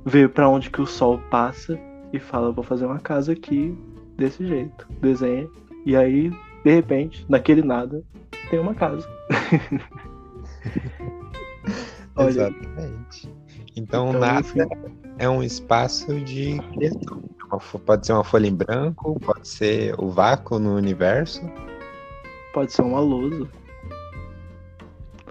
vê 0.04 0.26
pra 0.26 0.48
onde 0.48 0.68
que 0.70 0.80
o 0.80 0.87
sol 0.87 1.20
passa 1.30 1.78
e 2.12 2.19
fala, 2.19 2.53
vou 2.53 2.64
fazer 2.64 2.87
uma 2.87 2.99
casa 2.99 3.33
aqui 3.33 3.77
desse 4.16 4.47
jeito. 4.47 4.87
Desenha. 5.01 5.49
E 5.85 5.97
aí, 5.97 6.31
de 6.64 6.75
repente, 6.75 7.25
naquele 7.29 7.62
nada, 7.62 8.03
tem 8.51 8.59
uma 8.59 8.75
casa. 8.75 9.09
Exatamente. 12.19 13.29
Então, 13.77 14.09
Então, 14.09 14.21
nada 14.21 14.40
assim, 14.40 14.59
é 15.19 15.29
um 15.29 15.42
espaço 15.42 16.19
de 16.21 16.59
criação. 16.73 17.23
Pode 17.85 18.07
ser 18.07 18.12
uma 18.12 18.25
folha 18.25 18.47
em 18.47 18.55
branco, 18.55 19.19
pode 19.21 19.47
ser 19.47 19.95
o 19.99 20.11
vácuo 20.11 20.59
no 20.59 20.75
universo, 20.75 21.42
pode 22.53 22.73
ser 22.73 22.83
uma 22.83 23.01
lousa. 23.01 23.47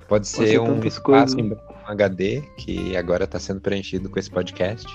pode 0.08 0.28
ser 0.28 0.48
ser 0.48 0.60
um 0.60 0.80
espaço 0.80 1.02
coisas. 1.02 1.34
em 1.34 1.50
branco 1.50 1.74
HD 1.86 2.42
que 2.58 2.96
agora 2.96 3.26
está 3.26 3.40
sendo 3.40 3.62
preenchido 3.62 4.10
com 4.10 4.20
esse 4.20 4.30
podcast. 4.30 4.88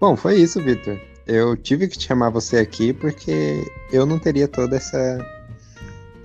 Bom, 0.00 0.16
foi 0.16 0.36
isso, 0.36 0.62
Vitor. 0.62 0.98
Eu 1.26 1.56
tive 1.56 1.88
que 1.88 2.00
chamar 2.00 2.30
você 2.30 2.56
aqui 2.56 2.92
porque 2.92 3.62
eu 3.92 4.06
não 4.06 4.18
teria 4.18 4.48
toda 4.48 4.76
essa 4.76 5.18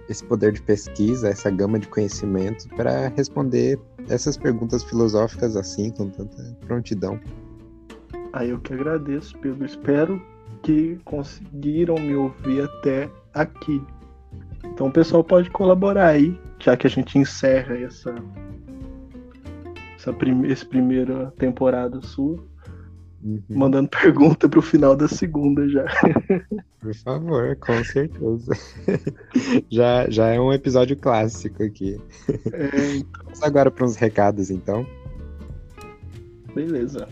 esse 0.10 0.24
poder 0.24 0.52
de 0.52 0.62
pesquisa, 0.62 1.30
essa 1.30 1.50
gama 1.50 1.80
de 1.80 1.88
conhecimento 1.88 2.68
para 2.76 3.08
responder 3.10 3.80
essas 4.10 4.38
perguntas 4.38 4.84
filosóficas 4.84 5.56
assim 5.56 5.90
com 5.92 6.10
tanta 6.10 6.38
prontidão. 6.66 7.20
Aí 8.34 8.50
eu 8.50 8.60
que 8.60 8.74
agradeço, 8.74 9.38
Pedro. 9.40 9.66
Espero 9.66 10.22
que 10.62 11.00
conseguiram 11.06 11.96
me 11.96 12.16
ouvir 12.16 12.64
até 12.64 13.10
aqui. 13.34 13.82
Então 14.64 14.88
o 14.88 14.92
pessoal 14.92 15.24
pode 15.24 15.50
colaborar 15.52 16.08
aí, 16.08 16.40
já 16.60 16.76
que 16.76 16.88
a 16.88 16.90
gente 16.90 17.18
encerra 17.18 17.78
essa, 17.78 18.16
essa 19.96 20.14
prim 20.14 20.46
esse 20.46 20.66
primeira 20.66 21.32
temporada 21.38 22.02
sua, 22.02 22.44
Uhum. 23.24 23.42
mandando 23.50 23.88
pergunta 23.88 24.50
pro 24.50 24.62
final 24.62 24.96
da 24.98 25.08
segunda 25.08 25.68
já. 25.70 25.86
Por 26.82 26.94
favor, 26.94 27.56
com 27.56 27.82
certeza. 27.84 28.52
já, 29.72 30.10
já 30.10 30.28
é 30.28 30.40
um 30.40 30.52
episódio 30.52 30.98
clássico 30.98 31.64
aqui. 31.64 31.98
É, 32.52 32.70
Vamos 33.24 33.42
agora 33.42 33.72
para 33.72 33.86
uns 33.86 33.96
recados, 33.96 34.50
então. 34.52 34.86
beleza. 36.54 37.08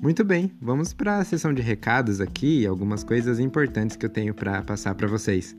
Muito 0.00 0.22
bem, 0.22 0.52
vamos 0.60 0.92
para 0.92 1.16
a 1.18 1.24
sessão 1.24 1.52
de 1.54 1.62
recados 1.62 2.20
aqui 2.20 2.66
algumas 2.66 3.02
coisas 3.02 3.38
importantes 3.40 3.96
que 3.96 4.04
eu 4.04 4.10
tenho 4.10 4.34
para 4.34 4.60
passar 4.62 4.94
para 4.94 5.08
vocês. 5.08 5.56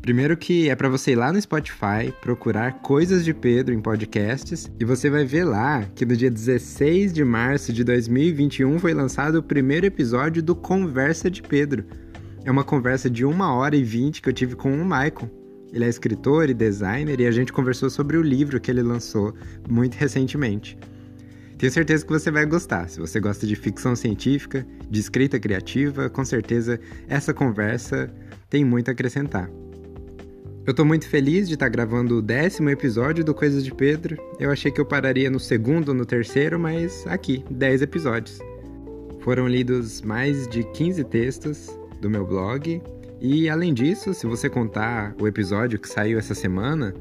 Primeiro 0.00 0.36
que 0.36 0.70
é 0.70 0.74
para 0.74 0.88
você 0.88 1.12
ir 1.12 1.16
lá 1.16 1.32
no 1.32 1.40
Spotify, 1.40 2.12
procurar 2.22 2.80
Coisas 2.80 3.24
de 3.24 3.34
Pedro 3.34 3.74
em 3.74 3.80
podcasts 3.80 4.70
e 4.78 4.84
você 4.84 5.10
vai 5.10 5.24
ver 5.24 5.44
lá 5.44 5.84
que 5.94 6.06
no 6.06 6.16
dia 6.16 6.30
16 6.30 7.12
de 7.12 7.24
março 7.24 7.72
de 7.72 7.84
2021 7.84 8.78
foi 8.78 8.94
lançado 8.94 9.36
o 9.36 9.42
primeiro 9.42 9.86
episódio 9.86 10.42
do 10.42 10.54
Conversa 10.54 11.30
de 11.30 11.42
Pedro. 11.42 11.84
É 12.44 12.50
uma 12.50 12.64
conversa 12.64 13.10
de 13.10 13.26
1 13.26 13.40
hora 13.40 13.76
e 13.76 13.82
20 13.82 14.22
que 14.22 14.28
eu 14.28 14.32
tive 14.32 14.56
com 14.56 14.72
o 14.72 14.84
Maicon. 14.84 15.28
Ele 15.72 15.84
é 15.84 15.88
escritor 15.88 16.48
e 16.48 16.54
designer 16.54 17.20
e 17.20 17.26
a 17.26 17.30
gente 17.30 17.52
conversou 17.52 17.90
sobre 17.90 18.16
o 18.16 18.22
livro 18.22 18.58
que 18.58 18.70
ele 18.70 18.82
lançou 18.82 19.34
muito 19.68 19.94
recentemente. 19.96 20.78
Tenho 21.58 21.72
certeza 21.72 22.06
que 22.06 22.12
você 22.12 22.30
vai 22.30 22.46
gostar. 22.46 22.88
Se 22.88 23.00
você 23.00 23.20
gosta 23.20 23.46
de 23.46 23.56
ficção 23.56 23.94
científica, 23.94 24.66
de 24.88 25.00
escrita 25.00 25.38
criativa, 25.38 26.08
com 26.08 26.24
certeza 26.24 26.80
essa 27.08 27.34
conversa 27.34 28.10
tem 28.48 28.64
muito 28.64 28.88
a 28.88 28.92
acrescentar. 28.92 29.50
Eu 30.68 30.74
tô 30.74 30.84
muito 30.84 31.08
feliz 31.08 31.48
de 31.48 31.54
estar 31.54 31.70
gravando 31.70 32.18
o 32.18 32.20
décimo 32.20 32.68
episódio 32.68 33.24
do 33.24 33.32
Coisas 33.32 33.64
de 33.64 33.74
Pedro. 33.74 34.18
Eu 34.38 34.50
achei 34.50 34.70
que 34.70 34.78
eu 34.78 34.84
pararia 34.84 35.30
no 35.30 35.40
segundo 35.40 35.88
ou 35.88 35.94
no 35.94 36.04
terceiro, 36.04 36.58
mas 36.58 37.06
aqui, 37.06 37.42
10 37.50 37.80
episódios. 37.80 38.38
Foram 39.20 39.48
lidos 39.48 40.02
mais 40.02 40.46
de 40.46 40.62
15 40.74 41.04
textos 41.04 41.70
do 42.02 42.10
meu 42.10 42.26
blog. 42.26 42.82
E 43.18 43.48
além 43.48 43.72
disso, 43.72 44.12
se 44.12 44.26
você 44.26 44.50
contar 44.50 45.16
o 45.18 45.26
episódio 45.26 45.78
que 45.78 45.88
saiu 45.88 46.18
essa 46.18 46.34
semana, 46.34 46.92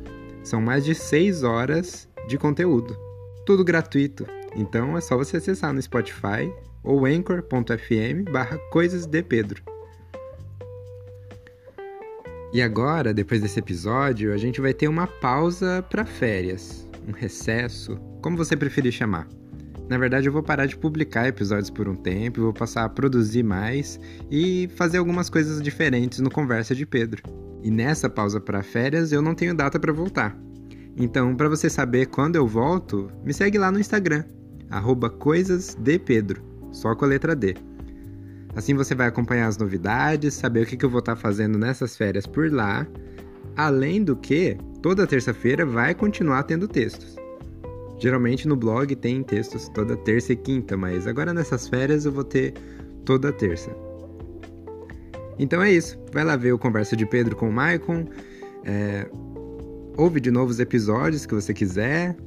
são 0.43 0.61
mais 0.61 0.85
de 0.85 0.95
6 0.95 1.43
horas 1.43 2.07
de 2.25 2.37
conteúdo. 2.37 2.97
Tudo 3.45 3.65
gratuito. 3.65 4.25
Então 4.55 4.97
é 4.97 5.01
só 5.01 5.17
você 5.17 5.35
acessar 5.35 5.73
no 5.73 5.81
Spotify 5.81 6.49
ou 6.81 7.05
anchor.fm 7.05 8.31
barra 8.31 8.57
coisas 8.71 9.05
de 9.05 9.21
Pedro. 9.21 9.61
E 12.53 12.61
agora, 12.61 13.13
depois 13.13 13.41
desse 13.41 13.59
episódio, 13.59 14.33
a 14.33 14.37
gente 14.37 14.61
vai 14.61 14.73
ter 14.73 14.87
uma 14.87 15.05
pausa 15.05 15.83
para 15.89 16.05
férias, 16.05 16.87
um 17.07 17.11
recesso, 17.11 17.97
como 18.21 18.37
você 18.37 18.55
preferir 18.55 18.91
chamar. 18.91 19.27
Na 19.89 19.97
verdade, 19.97 20.27
eu 20.27 20.33
vou 20.33 20.43
parar 20.43 20.65
de 20.65 20.77
publicar 20.77 21.27
episódios 21.27 21.69
por 21.69 21.87
um 21.87 21.95
tempo, 21.95 22.41
vou 22.41 22.53
passar 22.53 22.85
a 22.85 22.89
produzir 22.89 23.43
mais 23.43 23.99
e 24.29 24.69
fazer 24.75 24.97
algumas 24.97 25.29
coisas 25.29 25.61
diferentes 25.61 26.19
no 26.19 26.29
Conversa 26.29 26.73
de 26.73 26.85
Pedro. 26.85 27.21
E 27.63 27.71
nessa 27.71 28.09
pausa 28.09 28.39
para 28.39 28.63
férias, 28.63 29.11
eu 29.11 29.21
não 29.21 29.35
tenho 29.35 29.53
data 29.53 29.79
para 29.79 29.93
voltar. 29.93 30.37
Então, 30.97 31.35
para 31.35 31.49
você 31.49 31.69
saber 31.69 32.07
quando 32.07 32.35
eu 32.37 32.47
volto, 32.47 33.11
me 33.23 33.33
segue 33.33 33.57
lá 33.57 33.71
no 33.71 33.79
Instagram, 33.79 34.23
coisasdepedro, 35.19 36.41
só 36.71 36.95
com 36.95 37.05
a 37.05 37.07
letra 37.07 37.35
D. 37.35 37.55
Assim 38.57 38.73
você 38.73 38.95
vai 38.95 39.05
acompanhar 39.05 39.45
as 39.45 39.55
novidades, 39.55 40.33
saber 40.33 40.63
o 40.63 40.65
que, 40.65 40.75
que 40.75 40.83
eu 40.83 40.89
vou 40.89 40.97
estar 40.97 41.15
fazendo 41.15 41.59
nessas 41.59 41.95
férias 41.95 42.25
por 42.25 42.51
lá. 42.51 42.87
Além 43.55 44.03
do 44.03 44.15
que, 44.15 44.57
toda 44.81 45.05
terça-feira 45.05 45.63
vai 45.63 45.93
continuar 45.93 46.41
tendo 46.41 46.67
textos. 46.67 47.15
Geralmente 47.99 48.47
no 48.47 48.55
blog 48.55 48.95
tem 48.95 49.21
textos 49.21 49.69
toda 49.69 49.95
terça 49.97 50.33
e 50.33 50.35
quinta, 50.35 50.75
mas 50.75 51.05
agora 51.05 51.35
nessas 51.35 51.67
férias 51.67 52.05
eu 52.05 52.11
vou 52.11 52.23
ter 52.23 52.55
toda 53.05 53.31
terça. 53.31 53.69
Então 55.37 55.61
é 55.61 55.71
isso. 55.71 55.95
Vai 56.11 56.23
lá 56.23 56.35
ver 56.35 56.51
o 56.51 56.57
Conversa 56.57 56.95
de 56.95 57.05
Pedro 57.05 57.35
com 57.35 57.49
o 57.49 57.53
Maicon. 57.53 58.07
É... 58.65 59.07
Ouve 59.95 60.19
de 60.19 60.31
novos 60.31 60.59
episódios 60.59 61.27
que 61.27 61.35
você 61.35 61.53
quiser. 61.53 62.17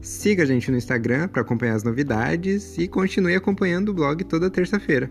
Siga 0.00 0.44
a 0.44 0.46
gente 0.46 0.70
no 0.70 0.76
Instagram 0.76 1.26
para 1.26 1.42
acompanhar 1.42 1.74
as 1.74 1.82
novidades 1.82 2.78
e 2.78 2.86
continue 2.86 3.34
acompanhando 3.34 3.88
o 3.88 3.94
blog 3.94 4.22
toda 4.22 4.48
terça-feira. 4.48 5.10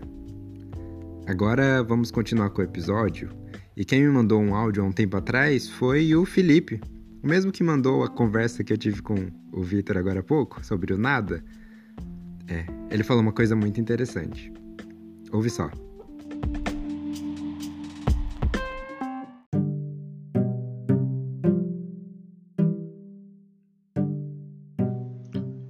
Agora 1.30 1.80
vamos 1.84 2.10
continuar 2.10 2.50
com 2.50 2.60
o 2.60 2.64
episódio. 2.64 3.30
E 3.76 3.84
quem 3.84 4.02
me 4.02 4.08
mandou 4.08 4.42
um 4.42 4.52
áudio 4.52 4.82
há 4.82 4.86
um 4.86 4.90
tempo 4.90 5.16
atrás 5.16 5.70
foi 5.70 6.12
o 6.12 6.26
Felipe, 6.26 6.80
o 7.22 7.28
mesmo 7.28 7.52
que 7.52 7.62
mandou 7.62 8.02
a 8.02 8.08
conversa 8.08 8.64
que 8.64 8.72
eu 8.72 8.76
tive 8.76 9.00
com 9.00 9.14
o 9.52 9.62
Vitor 9.62 9.96
agora 9.96 10.18
há 10.18 10.22
pouco 10.24 10.66
sobre 10.66 10.92
o 10.92 10.98
nada. 10.98 11.40
É, 12.48 12.66
ele 12.92 13.04
falou 13.04 13.22
uma 13.22 13.32
coisa 13.32 13.54
muito 13.54 13.80
interessante. 13.80 14.52
Ouve 15.30 15.50
só. 15.50 15.70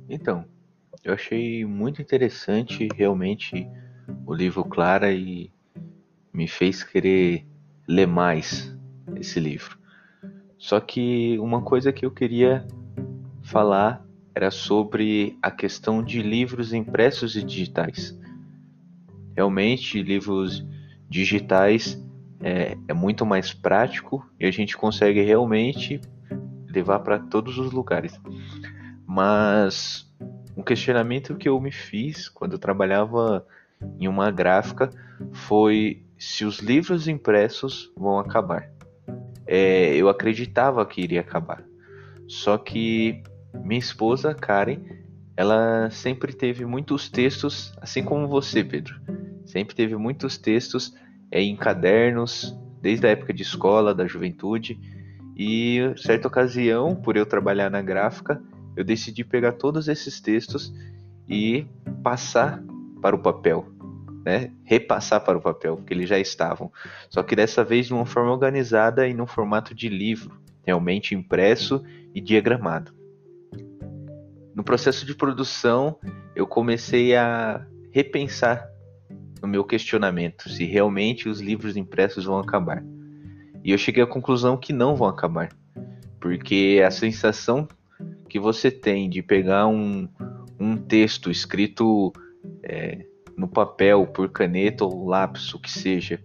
Então, 0.09 0.42
achei 1.07 1.66
muito 1.66 2.01
interessante 2.01 2.88
realmente 2.96 3.68
o 4.31 4.35
livro 4.35 4.64
Clara 4.64 5.12
e 5.12 5.51
me 6.33 6.47
fez 6.47 6.85
querer 6.85 7.45
ler 7.88 8.07
mais 8.07 8.73
esse 9.16 9.40
livro. 9.40 9.77
Só 10.57 10.79
que 10.79 11.37
uma 11.40 11.62
coisa 11.62 11.93
que 11.93 12.07
eu 12.07 12.12
queria 12.12 12.64
falar 13.43 14.07
era 14.33 14.53
sobre 14.53 15.37
a 15.43 15.51
questão 15.51 16.01
de 16.01 16.23
livros 16.23 16.73
impressos 16.73 17.35
e 17.35 17.43
digitais. 17.43 18.16
Realmente, 19.35 20.01
livros 20.01 20.64
digitais 21.09 22.01
é, 22.40 22.79
é 22.87 22.95
muito 22.95 23.27
mais 23.27 23.53
prático 23.53 24.25
e 24.38 24.47
a 24.47 24.51
gente 24.53 24.77
consegue 24.77 25.23
realmente 25.23 26.01
levar 26.73 27.01
para 27.01 27.19
todos 27.19 27.59
os 27.59 27.73
lugares. 27.73 28.16
Mas 29.05 30.09
um 30.57 30.62
questionamento 30.62 31.35
que 31.35 31.49
eu 31.49 31.61
me 31.61 31.73
fiz 31.73 32.29
quando 32.29 32.53
eu 32.53 32.61
trabalhava 32.61 33.45
em 33.99 34.09
uma 34.09 34.31
gráfica 34.31 34.90
foi 35.33 36.03
se 36.19 36.45
os 36.45 36.59
livros 36.59 37.09
impressos 37.09 37.90
vão 37.97 38.19
acabar. 38.19 38.71
É, 39.47 39.95
eu 39.97 40.09
acreditava 40.09 40.85
que 40.87 41.01
iria 41.01 41.21
acabar. 41.21 41.64
Só 42.29 42.57
que 42.57 43.23
minha 43.64 43.79
esposa, 43.79 44.35
Karen, 44.35 44.79
ela 45.37 45.88
sempre 45.90 46.33
teve 46.33 46.64
muitos 46.64 47.09
textos, 47.09 47.73
assim 47.81 48.03
como 48.03 48.29
você, 48.29 48.62
Pedro. 48.62 49.01
Sempre 49.47 49.75
teve 49.75 49.97
muitos 49.97 50.37
textos 50.37 50.95
é, 51.31 51.40
em 51.40 51.57
cadernos, 51.57 52.57
desde 52.81 53.07
a 53.07 53.11
época 53.11 53.33
de 53.33 53.43
escola, 53.43 53.95
da 53.95 54.07
juventude. 54.07 54.79
E 55.37 55.81
certa 55.97 56.29
ocasião, 56.29 56.95
por 56.95 57.16
eu 57.16 57.25
trabalhar 57.25 57.71
na 57.71 57.81
gráfica, 57.81 58.43
eu 58.77 58.85
decidi 58.85 59.25
pegar 59.25 59.53
todos 59.53 59.88
esses 59.88 60.21
textos 60.21 60.73
e 61.29 61.66
passar 62.03 62.62
para 63.01 63.17
o 63.17 63.19
papel, 63.19 63.67
né? 64.25 64.53
Repassar 64.65 65.25
para 65.25 65.39
o 65.39 65.41
papel, 65.41 65.77
porque 65.77 65.95
eles 65.95 66.09
já 66.09 66.19
estavam. 66.19 66.71
Só 67.09 67.23
que 67.23 67.35
dessa 67.35 67.65
vez 67.65 67.87
de 67.87 67.95
uma 67.95 68.07
forma 68.07 68.31
organizada 68.31 69.07
e 69.09 69.15
num 69.15 69.27
formato 69.27 69.75
de 69.75 69.89
livro, 69.89 70.41
realmente 70.65 71.15
impresso 71.15 71.83
e 72.15 72.21
diagramado. 72.21 72.93
No 74.55 74.65
processo 74.65 75.07
de 75.07 75.15
produção, 75.15 75.99
eu 76.35 76.47
comecei 76.47 77.17
a 77.17 77.67
repensar 77.93 78.69
no 79.41 79.49
meu 79.49 79.65
questionamento 79.65 80.49
se 80.49 80.65
realmente 80.65 81.29
os 81.29 81.41
livros 81.41 81.77
impressos 81.77 82.25
vão 82.25 82.39
acabar. 82.39 82.85
E 83.65 83.73
eu 83.73 83.79
cheguei 83.79 84.03
à 84.03 84.07
conclusão 84.07 84.57
que 84.57 84.73
não 84.73 84.95
vão 84.95 85.09
acabar, 85.09 85.51
porque 86.21 86.83
a 86.85 86.91
sensação 86.91 87.67
que 88.29 88.39
você 88.39 88.71
tem 88.71 89.09
de 89.09 89.23
pegar 89.23 89.67
um, 89.67 90.09
um 90.59 90.77
texto 90.77 91.31
escrito 91.31 92.13
é, 92.62 93.05
no 93.37 93.48
papel 93.48 94.07
por 94.07 94.29
caneta 94.31 94.85
ou 94.85 95.07
lápis, 95.07 95.53
o 95.55 95.59
que 95.59 95.70
seja, 95.70 96.20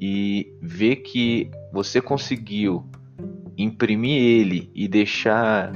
e 0.00 0.52
ver 0.60 0.96
que 0.96 1.50
você 1.72 2.00
conseguiu 2.00 2.84
imprimir 3.56 4.22
ele 4.22 4.70
e 4.74 4.88
deixar 4.88 5.72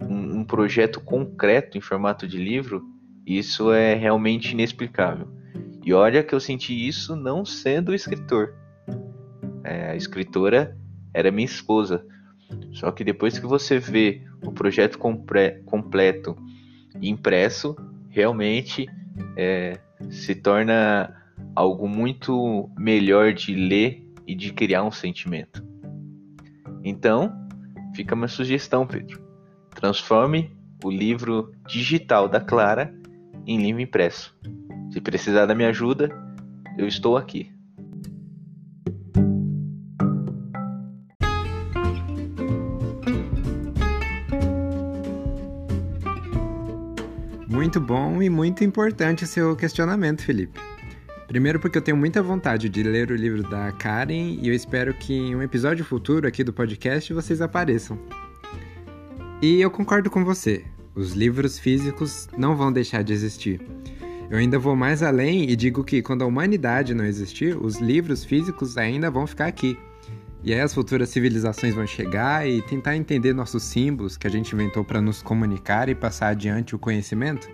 um, 0.00 0.40
um 0.40 0.44
projeto 0.44 1.00
concreto 1.00 1.78
em 1.78 1.80
formato 1.80 2.26
de 2.26 2.36
livro, 2.36 2.82
isso 3.24 3.72
é 3.72 3.94
realmente 3.94 4.52
inexplicável. 4.52 5.28
E 5.84 5.92
olha 5.92 6.22
que 6.22 6.34
eu 6.34 6.40
senti 6.40 6.86
isso 6.86 7.14
não 7.14 7.44
sendo 7.44 7.94
escritor. 7.94 8.54
É, 9.62 9.90
a 9.90 9.96
escritora 9.96 10.76
era 11.14 11.30
minha 11.30 11.46
esposa. 11.46 12.04
Só 12.72 12.90
que 12.90 13.04
depois 13.04 13.38
que 13.38 13.46
você 13.46 13.78
vê 13.78 14.22
o 14.44 14.52
projeto 14.52 14.98
completo 14.98 16.36
impresso, 17.00 17.76
realmente 18.16 18.88
é, 19.36 19.78
se 20.08 20.34
torna 20.34 21.14
algo 21.54 21.86
muito 21.86 22.70
melhor 22.78 23.34
de 23.34 23.54
ler 23.54 24.02
e 24.26 24.34
de 24.34 24.54
criar 24.54 24.84
um 24.84 24.90
sentimento. 24.90 25.62
Então, 26.82 27.30
fica 27.94 28.14
uma 28.14 28.26
sugestão, 28.26 28.86
Pedro. 28.86 29.22
Transforme 29.74 30.50
o 30.82 30.90
livro 30.90 31.52
digital 31.68 32.26
da 32.26 32.40
Clara 32.40 32.90
em 33.46 33.58
livro 33.58 33.82
impresso. 33.82 34.34
Se 34.90 34.98
precisar 34.98 35.44
da 35.44 35.54
minha 35.54 35.68
ajuda, 35.68 36.08
eu 36.78 36.88
estou 36.88 37.18
aqui. 37.18 37.52
Muito 47.76 47.88
bom 47.88 48.22
e 48.22 48.30
muito 48.30 48.64
importante 48.64 49.24
o 49.24 49.26
seu 49.26 49.54
questionamento, 49.54 50.22
Felipe. 50.22 50.58
Primeiro, 51.28 51.60
porque 51.60 51.76
eu 51.76 51.82
tenho 51.82 51.94
muita 51.94 52.22
vontade 52.22 52.70
de 52.70 52.82
ler 52.82 53.10
o 53.10 53.14
livro 53.14 53.42
da 53.42 53.70
Karen 53.70 54.38
e 54.40 54.48
eu 54.48 54.54
espero 54.54 54.94
que 54.94 55.12
em 55.12 55.36
um 55.36 55.42
episódio 55.42 55.84
futuro 55.84 56.26
aqui 56.26 56.42
do 56.42 56.54
podcast 56.54 57.12
vocês 57.12 57.42
apareçam. 57.42 57.98
E 59.42 59.60
eu 59.60 59.70
concordo 59.70 60.08
com 60.08 60.24
você, 60.24 60.64
os 60.94 61.12
livros 61.12 61.58
físicos 61.58 62.30
não 62.34 62.56
vão 62.56 62.72
deixar 62.72 63.04
de 63.04 63.12
existir. 63.12 63.60
Eu 64.30 64.38
ainda 64.38 64.58
vou 64.58 64.74
mais 64.74 65.02
além 65.02 65.50
e 65.50 65.54
digo 65.54 65.84
que 65.84 66.00
quando 66.00 66.22
a 66.22 66.26
humanidade 66.26 66.94
não 66.94 67.04
existir, 67.04 67.62
os 67.62 67.76
livros 67.76 68.24
físicos 68.24 68.78
ainda 68.78 69.10
vão 69.10 69.26
ficar 69.26 69.48
aqui. 69.48 69.78
E 70.46 70.54
aí 70.54 70.60
as 70.60 70.72
futuras 70.72 71.08
civilizações 71.08 71.74
vão 71.74 71.84
chegar 71.88 72.48
e 72.48 72.62
tentar 72.62 72.94
entender 72.94 73.34
nossos 73.34 73.64
símbolos 73.64 74.16
que 74.16 74.28
a 74.28 74.30
gente 74.30 74.52
inventou 74.52 74.84
para 74.84 75.00
nos 75.00 75.20
comunicar 75.20 75.88
e 75.88 75.94
passar 75.94 76.28
adiante 76.28 76.72
o 76.72 76.78
conhecimento. 76.78 77.50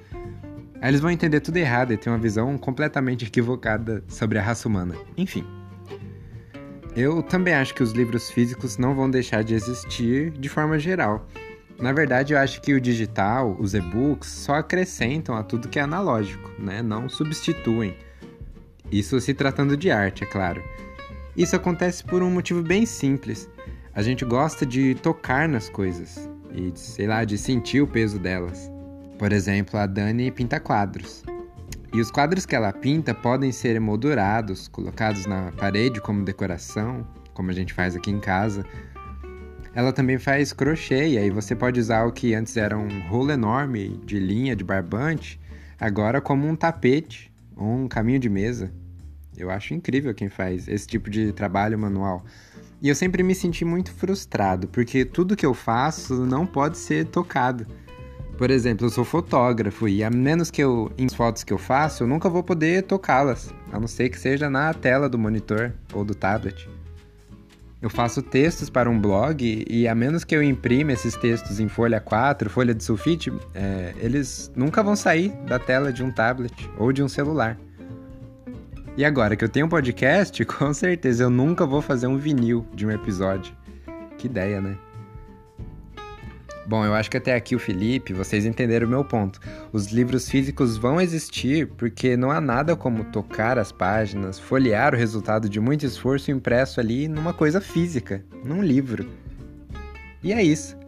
Aí 0.79 0.91
eles 0.91 1.01
vão 1.01 1.11
entender 1.11 1.41
tudo 1.41 1.57
errado 1.57 1.95
e 1.95 1.97
ter 1.97 2.11
uma 2.11 2.19
visão 2.19 2.59
completamente 2.59 3.25
equivocada 3.25 4.05
sobre 4.07 4.39
a 4.39 4.43
raça 4.43 4.69
humana. 4.69 4.95
Enfim. 5.17 5.43
Eu 6.95 7.23
também 7.23 7.55
acho 7.55 7.75
que 7.75 7.83
os 7.83 7.93
livros 7.93 8.31
físicos 8.31 8.77
não 8.77 8.95
vão 8.95 9.11
deixar 9.11 9.43
de 9.43 9.55
existir 9.55 10.31
de 10.31 10.51
forma 10.51 10.79
geral. 10.79 11.27
Na 11.81 11.95
verdade, 11.95 12.35
eu 12.35 12.39
acho 12.39 12.61
que 12.61 12.75
o 12.75 12.81
digital, 12.81 13.57
os 13.59 13.73
e-books, 13.73 14.29
só 14.29 14.57
acrescentam 14.57 15.35
a 15.35 15.43
tudo 15.43 15.67
que 15.67 15.79
é 15.79 15.83
analógico, 15.83 16.51
né? 16.59 16.83
Não 16.83 17.09
substituem. 17.09 17.97
Isso 18.91 19.19
se 19.19 19.33
tratando 19.33 19.79
de 19.79 19.91
arte, 19.91 20.25
é 20.25 20.27
claro. 20.27 20.63
Isso 21.37 21.57
acontece 21.57 22.05
por 22.05 22.23
um 22.23 22.31
motivo 22.31 22.63
bem 22.63 22.85
simples. 22.85 23.49
A 23.95 24.03
gente 24.03 24.23
gosta 24.23 24.67
de 24.67 24.95
tocar 24.97 25.49
nas 25.49 25.69
coisas 25.71 26.29
e, 26.55 26.71
sei 26.79 27.07
lá, 27.07 27.25
de 27.25 27.39
sentir 27.39 27.81
o 27.81 27.87
peso 27.87 28.19
delas. 28.19 28.71
Por 29.19 29.33
exemplo, 29.33 29.79
a 29.79 29.87
Dani 29.87 30.31
pinta 30.31 30.61
quadros. 30.61 31.25
E 31.95 32.01
os 32.01 32.11
quadros 32.11 32.45
que 32.45 32.55
ela 32.55 32.73
pinta 32.73 33.15
podem 33.15 33.51
ser 33.51 33.77
emoldurados, 33.77 34.69
colocados 34.69 35.25
na 35.25 35.53
parede 35.53 36.01
como 36.01 36.25
decoração, 36.25 37.07
como 37.33 37.51
a 37.51 37.55
gente 37.55 37.73
faz 37.73 37.97
aqui 37.97 38.11
em 38.11 38.21
casa. 38.21 38.65
Ela 39.75 39.93
também 39.93 40.19
faz 40.19 40.53
crochê, 40.53 41.09
e 41.09 41.19
aí 41.19 41.31
você 41.31 41.57
pode 41.57 41.81
usar 41.81 42.05
o 42.05 42.13
que 42.13 42.35
antes 42.35 42.59
era 42.59 42.77
um 42.77 43.09
rolo 43.09 43.31
enorme 43.31 44.01
de 44.05 44.19
linha 44.19 44.55
de 44.55 44.65
barbante, 44.65 45.41
agora 45.81 46.21
como 46.21 46.47
um 46.47 46.55
tapete 46.55 47.33
ou 47.57 47.67
um 47.67 47.89
caminho 47.89 48.19
de 48.19 48.29
mesa. 48.29 48.71
Eu 49.37 49.51
acho 49.51 49.75
incrível 49.75 50.15
quem 50.15 50.29
faz 50.29 50.69
esse 50.69 50.87
tipo 50.87 51.09
de 51.09 51.33
trabalho 51.33 51.79
manual. 51.79 52.25
E 52.81 52.89
eu 52.89 52.95
sempre 52.95 53.23
me 53.23 53.35
senti 53.35 53.65
muito 53.65 53.93
frustrado, 53.93 54.69
porque 54.69 55.05
tudo 55.05 55.37
que 55.37 55.47
eu 55.47 55.55
faço 55.55 56.27
não 56.27 56.45
pode 56.45 56.79
ser 56.79 57.07
tocado. 57.07 57.67
Por 58.37 58.51
exemplo, 58.51 58.87
eu 58.87 58.91
sou 58.91 59.05
fotógrafo 59.05 59.87
e 59.87 60.03
a 60.03 60.11
menos 60.11 60.51
que 60.51 60.63
eu, 60.63 60.91
em 60.99 61.09
fotos 61.09 61.45
que 61.45 61.53
eu 61.53 61.59
faço, 61.59 62.03
eu 62.03 62.09
nunca 62.09 62.29
vou 62.29 62.43
poder 62.43 62.83
tocá-las, 62.83 63.55
a 63.71 63.79
não 63.79 63.87
ser 63.87 64.09
que 64.09 64.19
seja 64.19 64.51
na 64.51 64.75
tela 64.75 65.09
do 65.09 65.19
monitor 65.19 65.73
ou 65.93 66.05
do 66.05 66.15
tablet. 66.15 66.69
Eu 67.81 67.91
faço 67.91 68.23
textos 68.23 68.71
para 68.71 68.89
um 68.89 68.99
blog 68.99 69.65
e 69.69 69.89
a 69.89 69.95
menos 69.95 70.25
que 70.25 70.35
eu 70.35 70.43
imprima 70.43 70.93
esses 70.93 71.17
textos 71.17 71.59
em 71.59 71.69
folha 71.69 72.01
4, 72.01 72.49
folha 72.49 72.73
de 72.73 72.83
sulfite, 72.83 73.33
é, 73.55 73.93
eles 73.99 74.53
nunca 74.55 74.83
vão 74.83 74.95
sair 74.95 75.31
da 75.47 75.59
tela 75.59 75.93
de 75.93 76.03
um 76.03 76.11
tablet 76.11 76.71
ou 76.79 76.93
de 76.93 77.03
um 77.03 77.09
celular. 77.09 77.59
E 78.95 79.07
agora 79.07 79.35
que 79.37 79.43
eu 79.43 79.49
tenho 79.49 79.67
um 79.67 79.71
podcast, 79.71 80.45
com 80.45 80.73
certeza 80.75 81.25
eu 81.25 81.31
nunca 81.31 81.65
vou 81.65 81.81
fazer 81.81 82.07
um 82.07 82.19
vinil 82.19 82.67
de 82.75 82.87
um 82.87 82.91
episódio. 82.91 83.55
Que 84.19 84.27
ideia, 84.27 84.61
né? 84.61 84.77
Bom, 86.67 86.85
eu 86.85 86.95
acho 86.95 87.11
que 87.11 87.17
até 87.17 87.35
aqui 87.35 87.57
o 87.57 87.59
Felipe, 87.59 88.13
vocês 88.13 88.45
entenderam 88.47 88.87
o 88.87 88.91
meu 88.91 89.05
ponto. 89.05 89.41
Os 89.73 89.87
livros 89.87 90.29
físicos 90.29 90.77
vão 90.77 91.01
existir 91.01 91.67
porque 91.67 92.17
não 92.17 92.31
há 92.31 92.41
nada 92.41 92.77
como 92.77 93.05
tocar 93.05 93.59
as 93.59 93.73
páginas, 93.73 94.39
folhear 94.39 94.95
o 94.95 94.97
resultado 94.97 95.49
de 95.49 95.59
muito 95.59 95.85
esforço 95.85 96.31
impresso 96.31 96.79
ali 96.79 97.09
numa 97.09 97.33
coisa 97.33 97.61
física, 97.61 98.25
num 98.45 98.63
livro. 98.63 99.09
E 100.23 100.33
é 100.33 100.43
isso. 100.43 100.82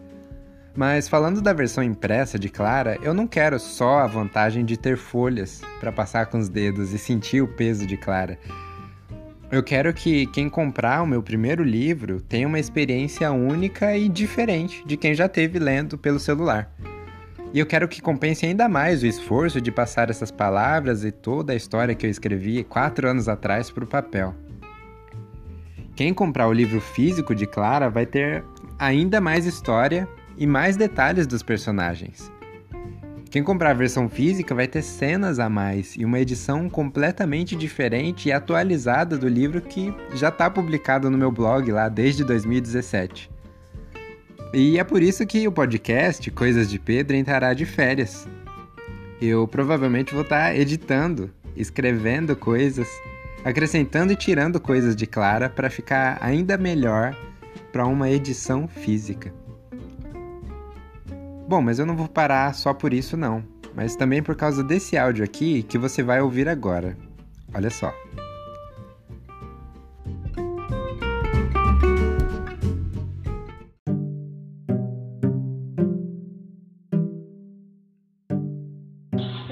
Mas 0.77 1.09
falando 1.09 1.41
da 1.41 1.53
versão 1.53 1.85
impressa 1.85 2.37
de 2.37 2.49
Clara, 2.49 2.99
eu 3.01 3.14
não 3.14 3.29
quero 3.29 3.61
só 3.61 4.01
a 4.01 4.07
vantagem 4.07 4.64
de 4.64 4.77
ter 4.77 4.97
folhas 4.97 5.62
para 5.79 5.93
passar 5.93 6.27
com 6.27 6.39
os 6.39 6.49
dedos 6.49 6.93
e 6.93 6.99
sentir 6.99 7.41
o 7.41 7.47
peso 7.47 7.87
de 7.87 7.97
Clara. 7.97 8.39
Eu 9.53 9.62
quero 9.62 9.95
que 9.95 10.27
quem 10.27 10.51
comprar 10.51 11.01
o 11.03 11.07
meu 11.07 11.22
primeiro 11.22 11.62
livro 11.62 12.20
tenha 12.20 12.49
uma 12.49 12.59
experiência 12.59 13.31
única 13.31 13.97
e 13.97 14.09
diferente 14.09 14.85
de 14.85 14.97
quem 14.97 15.14
já 15.14 15.29
teve 15.29 15.61
lendo 15.61 15.97
pelo 15.97 16.18
celular. 16.18 16.68
E 17.53 17.61
eu 17.61 17.66
quero 17.66 17.87
que 17.87 18.03
compense 18.03 18.45
ainda 18.45 18.68
mais 18.68 19.05
o 19.05 19.07
esforço 19.07 19.61
de 19.61 19.70
passar 19.70 20.11
essas 20.11 20.33
palavras 20.33 21.05
e 21.05 21.12
toda 21.12 21.53
a 21.53 21.57
história 21.57 21.95
que 21.95 22.05
eu 22.05 22.11
escrevi 22.11 22.64
quatro 22.64 23.09
anos 23.09 23.29
atrás 23.29 23.70
para 23.70 23.85
o 23.85 23.87
papel. 23.87 24.35
Quem 25.95 26.12
comprar 26.12 26.49
o 26.49 26.53
livro 26.53 26.81
físico 26.81 27.33
de 27.33 27.47
Clara 27.47 27.89
vai 27.89 28.07
ter 28.07 28.43
ainda 28.77 29.20
mais 29.20 29.47
história 29.47 30.09
e 30.37 30.47
mais 30.47 30.76
detalhes 30.76 31.26
dos 31.26 31.43
personagens. 31.43 32.32
Quem 33.35 33.43
comprar 33.43 33.70
a 33.70 33.74
versão 33.74 34.09
física 34.09 34.55
vai 34.55 34.68
ter 34.68 34.80
cenas 34.80 35.41
a 35.41 35.49
mais 35.49 35.97
e 35.97 36.05
uma 36.05 36.20
edição 36.20 36.68
completamente 36.68 37.57
diferente 37.57 38.28
e 38.28 38.32
atualizada 38.32 39.18
do 39.18 39.26
livro 39.26 39.61
que 39.61 39.93
já 40.14 40.28
está 40.28 40.49
publicado 40.49 41.11
no 41.11 41.18
meu 41.18 41.32
blog 41.32 41.72
lá 41.72 41.89
desde 41.89 42.22
2017. 42.22 43.28
E 44.53 44.78
é 44.78 44.85
por 44.85 45.03
isso 45.03 45.26
que 45.26 45.49
o 45.49 45.53
podcast 45.53 46.30
Coisas 46.30 46.70
de 46.70 46.78
Pedro 46.78 47.16
entrará 47.16 47.55
de 47.55 47.66
férias. 47.66 48.28
Eu 49.20 49.49
provavelmente 49.49 50.14
vou 50.14 50.22
estar 50.22 50.51
tá 50.51 50.57
editando, 50.57 51.28
escrevendo 51.57 52.37
coisas, 52.37 52.87
acrescentando 53.45 54.12
e 54.12 54.16
tirando 54.16 54.61
coisas 54.61 54.95
de 54.95 55.09
Clara 55.09 55.51
para 55.51 55.68
ficar 55.68 56.18
ainda 56.20 56.57
melhor 56.57 57.16
para 57.72 57.85
uma 57.85 58.09
edição 58.09 58.68
física. 58.68 59.35
Bom, 61.47 61.61
mas 61.61 61.78
eu 61.78 61.84
não 61.84 61.95
vou 61.95 62.09
parar 62.09 62.55
só 62.55 62.72
por 62.72 62.95
isso 62.95 63.18
não, 63.18 63.45
mas 63.74 63.95
também 63.95 64.22
por 64.22 64.34
causa 64.34 64.64
desse 64.64 64.97
áudio 64.97 65.22
aqui 65.22 65.62
que 65.62 65.76
você 65.76 66.03
vai 66.03 66.20
ouvir 66.22 66.49
agora. 66.49 66.97
Olha 67.55 67.68
só. 67.68 67.92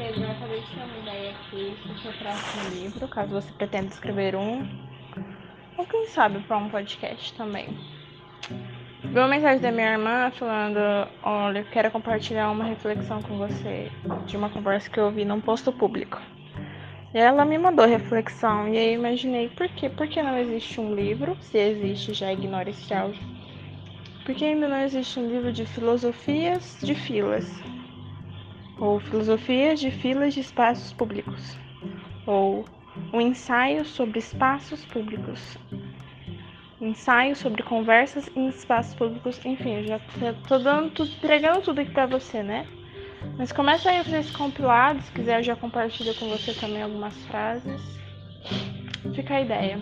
Eu 0.00 0.30
acabei 0.30 0.60
de 0.60 0.66
ter 0.66 0.82
uma 0.82 0.98
ideia 0.98 1.30
aqui 1.32 1.76
o 1.90 1.98
seu 1.98 2.12
próximo 2.14 2.68
livro, 2.70 3.08
caso 3.08 3.32
você 3.32 3.52
pretenda 3.52 3.88
escrever 3.88 4.34
um. 4.34 4.66
Ou 5.76 5.86
quem 5.86 6.06
sabe 6.08 6.40
para 6.40 6.56
um 6.56 6.70
podcast 6.70 7.34
também. 7.34 7.68
Vi 9.04 9.18
uma 9.18 9.26
mensagem 9.26 9.60
da 9.60 9.72
minha 9.72 9.92
irmã 9.92 10.30
falando: 10.30 10.78
Olha, 11.24 11.64
quero 11.64 11.90
compartilhar 11.90 12.50
uma 12.50 12.64
reflexão 12.64 13.20
com 13.20 13.36
você 13.36 13.90
de 14.26 14.36
uma 14.36 14.48
conversa 14.48 14.88
que 14.88 14.98
eu 14.98 15.10
vi 15.10 15.24
num 15.24 15.40
posto 15.40 15.72
público. 15.72 16.20
E 17.12 17.18
ela 17.18 17.44
me 17.44 17.58
mandou 17.58 17.84
reflexão, 17.84 18.68
e 18.68 18.78
aí 18.78 18.94
eu 18.94 19.00
imaginei: 19.00 19.48
por 19.48 19.68
quê? 19.68 19.90
Por 19.90 20.06
que 20.06 20.22
não 20.22 20.38
existe 20.38 20.80
um 20.80 20.94
livro? 20.94 21.36
Se 21.40 21.58
existe, 21.58 22.14
já 22.14 22.32
ignora 22.32 22.70
esse 22.70 22.94
áudio. 22.94 23.20
Por 24.24 24.36
que 24.36 24.44
ainda 24.44 24.68
não 24.68 24.78
existe 24.78 25.18
um 25.18 25.28
livro 25.28 25.52
de 25.52 25.66
filosofias 25.66 26.78
de 26.80 26.94
filas? 26.94 27.44
Ou 28.78 29.00
filosofias 29.00 29.80
de 29.80 29.90
filas 29.90 30.32
de 30.32 30.40
espaços 30.40 30.92
públicos? 30.92 31.58
Ou 32.24 32.64
um 33.12 33.20
ensaio 33.20 33.84
sobre 33.84 34.20
espaços 34.20 34.84
públicos? 34.84 35.58
Ensaio 36.82 37.36
sobre 37.36 37.62
conversas 37.62 38.28
em 38.34 38.48
espaços 38.48 38.94
públicos, 38.94 39.40
enfim, 39.44 39.84
já 39.84 40.00
tô 40.48 40.58
dando 40.58 40.90
tudo, 40.90 41.10
entregando 41.10 41.62
tudo 41.62 41.80
aqui 41.80 41.92
pra 41.92 42.06
você, 42.06 42.42
né? 42.42 42.66
Mas 43.38 43.52
começa 43.52 43.88
aí 43.88 43.98
a 43.98 44.04
fazer 44.04 44.18
esse 44.18 44.32
compilado, 44.32 45.00
se 45.00 45.12
quiser 45.12 45.38
eu 45.38 45.44
já 45.44 45.54
compartilho 45.54 46.12
com 46.16 46.28
você 46.28 46.52
também 46.52 46.82
algumas 46.82 47.14
frases. 47.26 47.80
Fica 49.14 49.34
a 49.36 49.40
ideia. 49.40 49.80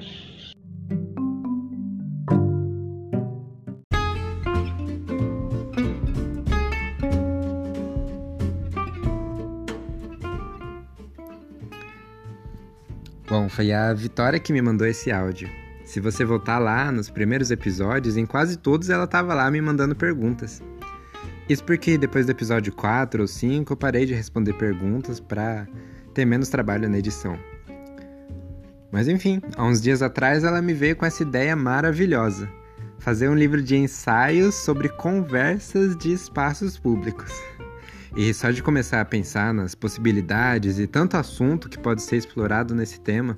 Bom, 13.27 13.49
foi 13.49 13.73
a 13.73 13.95
Vitória 13.95 14.41
que 14.41 14.53
me 14.53 14.61
mandou 14.61 14.87
esse 14.87 15.11
áudio. 15.11 15.49
Se 15.91 15.99
você 15.99 16.25
voltar 16.25 16.61
lá 16.61 16.93
nos 16.93 17.11
primeiros 17.11 17.51
episódios, 17.51 18.17
em 18.17 18.25
quase 18.25 18.57
todos 18.57 18.91
ela 18.91 19.07
estava 19.07 19.35
lá 19.35 19.51
me 19.51 19.61
mandando 19.61 19.97
perguntas. 19.97 20.63
Isso 21.49 21.65
porque 21.65 21.99
depois 21.99 22.25
do 22.25 22.31
episódio 22.31 22.73
4 22.73 23.23
ou 23.23 23.27
5 23.27 23.73
eu 23.73 23.77
parei 23.77 24.07
de 24.07 24.15
responder 24.15 24.53
perguntas 24.53 25.19
para 25.19 25.67
ter 26.15 26.25
menos 26.25 26.49
trabalho 26.49 26.89
na 26.89 26.97
edição. 26.97 27.37
Mas 28.93 29.09
enfim, 29.09 29.43
há 29.57 29.65
uns 29.65 29.83
dias 29.83 30.01
atrás 30.01 30.45
ela 30.45 30.63
me 30.63 30.73
veio 30.73 30.95
com 30.95 31.05
essa 31.05 31.25
ideia 31.25 31.57
maravilhosa: 31.57 32.49
fazer 33.01 33.29
um 33.29 33.35
livro 33.35 33.61
de 33.61 33.75
ensaios 33.75 34.55
sobre 34.55 34.89
conversas 34.91 35.97
de 35.97 36.13
espaços 36.13 36.79
públicos. 36.79 37.33
E 38.15 38.33
só 38.33 38.53
de 38.53 38.63
começar 38.63 39.01
a 39.01 39.05
pensar 39.05 39.53
nas 39.53 39.75
possibilidades 39.75 40.79
e 40.79 40.87
tanto 40.87 41.17
assunto 41.17 41.69
que 41.69 41.81
pode 41.81 42.03
ser 42.03 42.17
explorado 42.17 42.77
nesse 42.77 43.01
tema, 43.01 43.37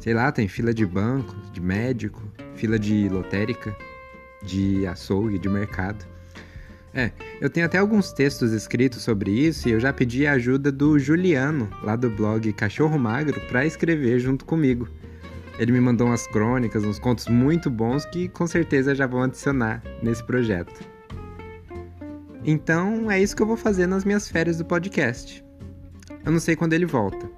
Sei 0.00 0.14
lá, 0.14 0.32
tem 0.32 0.48
fila 0.48 0.72
de 0.72 0.86
banco, 0.86 1.36
de 1.52 1.60
médico, 1.60 2.22
fila 2.54 2.78
de 2.78 3.06
lotérica, 3.10 3.76
de 4.42 4.86
açougue, 4.86 5.38
de 5.38 5.46
mercado. 5.46 6.06
É, 6.92 7.12
eu 7.38 7.50
tenho 7.50 7.66
até 7.66 7.76
alguns 7.76 8.10
textos 8.10 8.52
escritos 8.52 9.02
sobre 9.02 9.30
isso 9.30 9.68
e 9.68 9.72
eu 9.72 9.78
já 9.78 9.92
pedi 9.92 10.26
a 10.26 10.32
ajuda 10.32 10.72
do 10.72 10.98
Juliano, 10.98 11.68
lá 11.82 11.94
do 11.96 12.10
blog 12.10 12.50
Cachorro 12.54 12.98
Magro, 12.98 13.38
para 13.42 13.66
escrever 13.66 14.18
junto 14.18 14.46
comigo. 14.46 14.88
Ele 15.58 15.70
me 15.70 15.80
mandou 15.80 16.06
umas 16.06 16.26
crônicas, 16.26 16.82
uns 16.82 16.98
contos 16.98 17.28
muito 17.28 17.68
bons 17.70 18.06
que 18.06 18.26
com 18.30 18.46
certeza 18.46 18.94
já 18.94 19.06
vão 19.06 19.22
adicionar 19.22 19.82
nesse 20.02 20.24
projeto. 20.24 20.80
Então 22.42 23.10
é 23.10 23.20
isso 23.20 23.36
que 23.36 23.42
eu 23.42 23.46
vou 23.46 23.56
fazer 23.56 23.86
nas 23.86 24.02
minhas 24.02 24.26
férias 24.26 24.56
do 24.56 24.64
podcast. 24.64 25.44
Eu 26.24 26.32
não 26.32 26.40
sei 26.40 26.56
quando 26.56 26.72
ele 26.72 26.86
volta, 26.86 27.30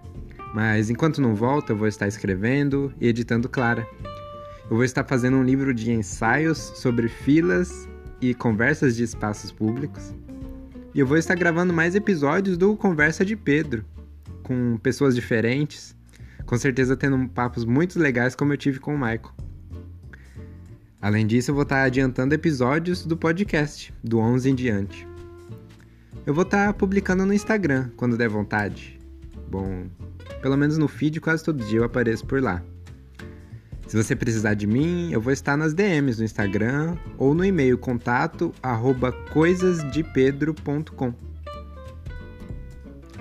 mas 0.52 0.90
enquanto 0.90 1.20
não 1.20 1.34
volta, 1.34 1.72
eu 1.72 1.76
vou 1.76 1.88
estar 1.88 2.06
escrevendo 2.06 2.92
e 3.00 3.08
editando 3.08 3.48
Clara. 3.48 3.86
Eu 4.70 4.76
vou 4.76 4.84
estar 4.84 5.04
fazendo 5.04 5.36
um 5.36 5.42
livro 5.42 5.72
de 5.72 5.90
ensaios 5.92 6.58
sobre 6.58 7.08
filas 7.08 7.88
e 8.20 8.34
conversas 8.34 8.96
de 8.96 9.02
espaços 9.02 9.50
públicos. 9.50 10.14
E 10.94 11.00
eu 11.00 11.06
vou 11.06 11.16
estar 11.16 11.34
gravando 11.34 11.72
mais 11.72 11.94
episódios 11.94 12.58
do 12.58 12.76
Conversa 12.76 13.24
de 13.24 13.34
Pedro, 13.34 13.84
com 14.42 14.76
pessoas 14.76 15.14
diferentes, 15.14 15.96
com 16.44 16.56
certeza 16.58 16.96
tendo 16.96 17.28
papos 17.30 17.64
muito 17.64 17.98
legais 17.98 18.34
como 18.34 18.52
eu 18.52 18.58
tive 18.58 18.78
com 18.78 18.94
o 18.94 18.98
Michael. 18.98 19.32
Além 21.00 21.26
disso, 21.26 21.50
eu 21.50 21.54
vou 21.54 21.64
estar 21.64 21.82
adiantando 21.82 22.34
episódios 22.34 23.04
do 23.04 23.16
podcast, 23.16 23.92
do 24.04 24.18
11 24.18 24.50
em 24.50 24.54
diante. 24.54 25.08
Eu 26.24 26.32
vou 26.32 26.44
estar 26.44 26.72
publicando 26.74 27.26
no 27.26 27.34
Instagram, 27.34 27.90
quando 27.96 28.16
der 28.16 28.28
vontade. 28.28 29.00
Bom, 29.50 29.86
pelo 30.42 30.56
menos 30.56 30.76
no 30.76 30.88
feed, 30.88 31.20
quase 31.20 31.42
todo 31.42 31.64
dia 31.64 31.78
eu 31.78 31.84
apareço 31.84 32.26
por 32.26 32.42
lá. 32.42 32.62
Se 33.86 33.96
você 33.96 34.16
precisar 34.16 34.54
de 34.54 34.66
mim, 34.66 35.12
eu 35.12 35.20
vou 35.20 35.32
estar 35.32 35.56
nas 35.56 35.72
DMs 35.72 36.18
no 36.18 36.24
Instagram 36.24 36.96
ou 37.16 37.34
no 37.34 37.44
e-mail 37.44 37.78
contato 37.78 38.52
arroba 38.62 39.12
coisasdepedro.com. 39.12 41.14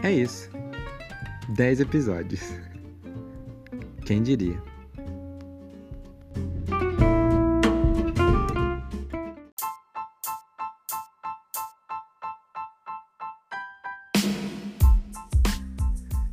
É 0.02 0.12
isso. 0.12 0.50
10 1.50 1.82
episódios. 1.82 2.42
Quem 4.06 4.24
diria? 4.24 4.71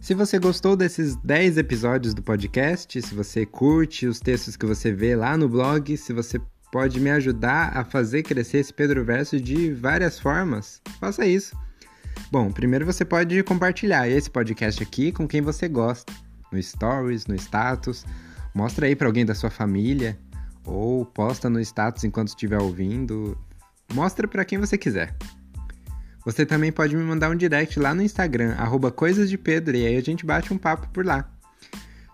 Se 0.08 0.14
você 0.14 0.38
gostou 0.38 0.74
desses 0.74 1.16
10 1.16 1.58
episódios 1.58 2.14
do 2.14 2.22
podcast, 2.22 3.02
se 3.02 3.14
você 3.14 3.44
curte 3.44 4.06
os 4.06 4.18
textos 4.18 4.56
que 4.56 4.64
você 4.64 4.90
vê 4.90 5.14
lá 5.14 5.36
no 5.36 5.50
blog, 5.50 5.94
se 5.98 6.14
você 6.14 6.40
pode 6.72 6.98
me 6.98 7.10
ajudar 7.10 7.76
a 7.76 7.84
fazer 7.84 8.22
crescer 8.22 8.56
esse 8.56 8.72
Pedro 8.72 9.04
Verso 9.04 9.38
de 9.38 9.70
várias 9.70 10.18
formas, 10.18 10.80
faça 10.98 11.26
isso. 11.26 11.54
Bom, 12.32 12.50
primeiro 12.50 12.86
você 12.86 13.04
pode 13.04 13.42
compartilhar 13.42 14.08
esse 14.08 14.30
podcast 14.30 14.82
aqui 14.82 15.12
com 15.12 15.28
quem 15.28 15.42
você 15.42 15.68
gosta, 15.68 16.10
no 16.50 16.62
Stories, 16.62 17.26
no 17.26 17.34
status, 17.34 18.06
mostra 18.54 18.86
aí 18.86 18.96
para 18.96 19.08
alguém 19.08 19.26
da 19.26 19.34
sua 19.34 19.50
família 19.50 20.18
ou 20.64 21.04
posta 21.04 21.50
no 21.50 21.60
status 21.60 22.02
enquanto 22.04 22.28
estiver 22.28 22.62
ouvindo, 22.62 23.36
mostra 23.92 24.26
para 24.26 24.42
quem 24.46 24.56
você 24.56 24.78
quiser. 24.78 25.14
Você 26.24 26.44
também 26.44 26.70
pode 26.70 26.96
me 26.96 27.02
mandar 27.02 27.30
um 27.30 27.36
direct 27.36 27.78
lá 27.78 27.94
no 27.94 28.02
Instagram, 28.02 28.54
arroba 28.58 28.90
Coisas 28.90 29.30
de 29.30 29.38
Pedro, 29.38 29.76
e 29.76 29.86
aí 29.86 29.96
a 29.96 30.02
gente 30.02 30.26
bate 30.26 30.52
um 30.52 30.58
papo 30.58 30.88
por 30.88 31.04
lá. 31.04 31.30